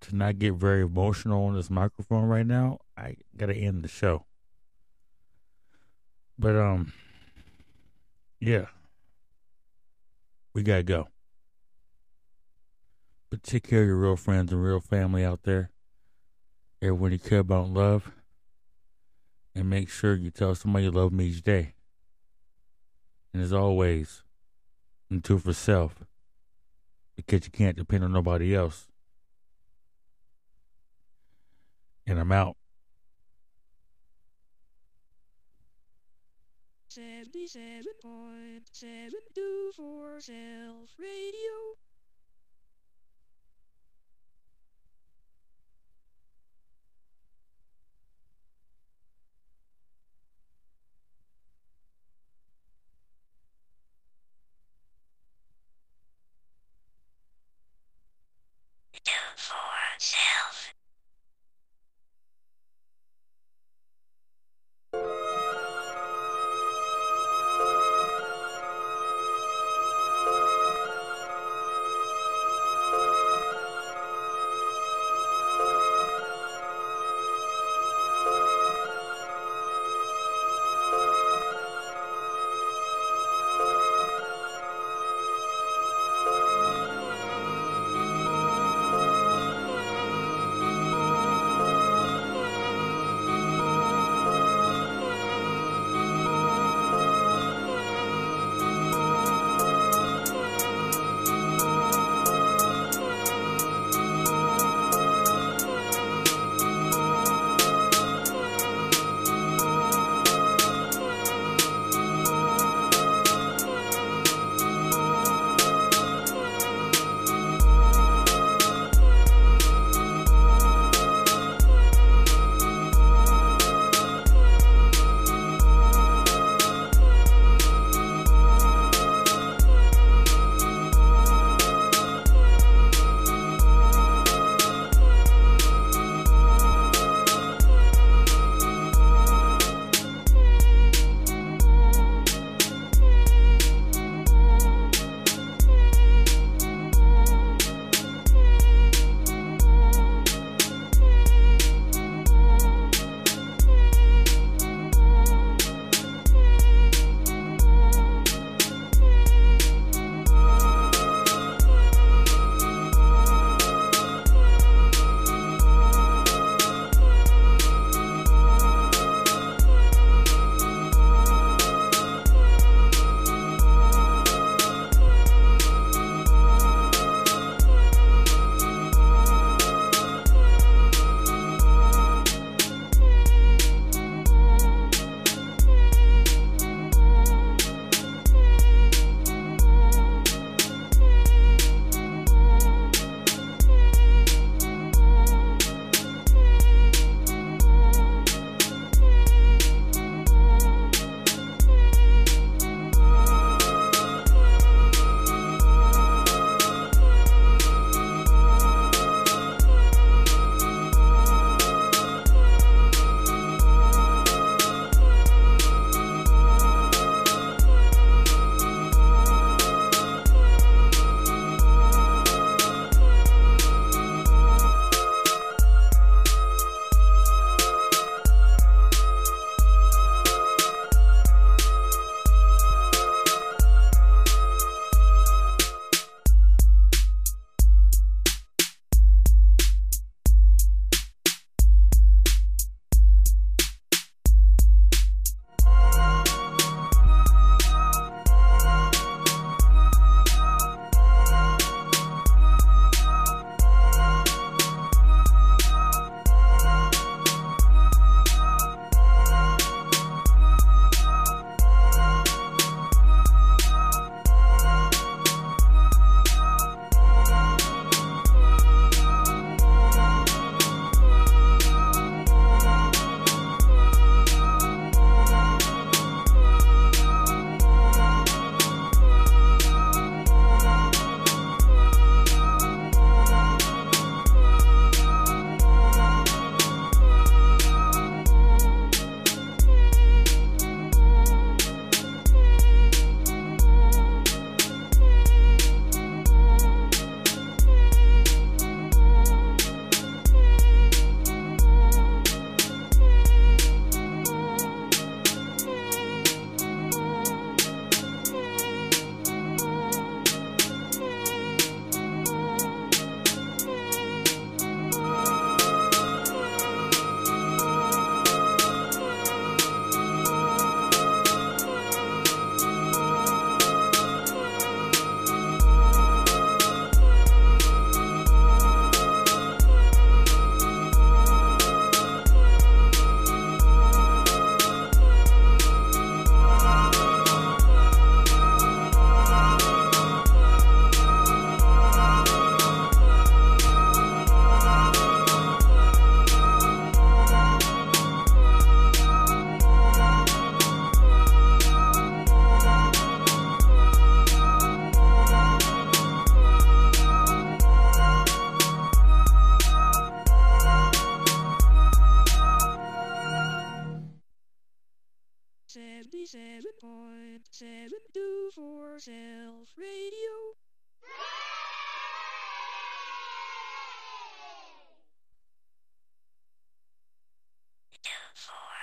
to 0.02 0.16
not 0.16 0.38
get 0.38 0.53
very 0.53 0.82
emotional 0.82 1.45
on 1.45 1.56
this 1.56 1.72
microphone 1.72 2.26
right 2.26 2.45
now, 2.45 2.80
I 2.95 3.16
gotta 3.36 3.56
end 3.56 3.84
the 3.84 3.88
show. 3.88 4.26
But 6.41 6.55
um 6.55 6.91
yeah. 8.39 8.65
We 10.55 10.63
gotta 10.63 10.81
go. 10.81 11.07
But 13.30 13.43
take 13.43 13.68
care 13.68 13.81
of 13.81 13.88
your 13.88 13.97
real 13.97 14.15
friends 14.15 14.51
and 14.51 14.63
real 14.63 14.80
family 14.80 15.23
out 15.23 15.43
there. 15.43 15.69
Everyone 16.81 17.11
you 17.11 17.19
care 17.19 17.39
about 17.39 17.69
love. 17.69 18.11
And 19.53 19.69
make 19.69 19.88
sure 19.88 20.15
you 20.15 20.31
tell 20.31 20.55
somebody 20.55 20.85
you 20.85 20.91
love 20.91 21.11
them 21.11 21.22
each 21.22 21.43
day. 21.43 21.76
And 23.34 23.43
as 23.43 23.53
always, 23.53 24.23
and 25.11 25.22
do 25.22 25.38
for 25.38 25.53
self. 25.53 26.03
Because 27.15 27.45
you 27.45 27.51
can't 27.51 27.77
depend 27.77 28.03
on 28.03 28.13
nobody 28.13 28.55
else. 28.55 28.88
And 32.07 32.19
I'm 32.19 32.31
out. 32.31 32.57
Seventy-seven 37.32 37.94
point 38.02 38.68
seven 38.74 39.22
Do 39.34 39.72
for 39.78 40.20
self 40.20 40.90
radio. 40.99 41.78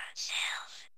yourself. 0.09 0.89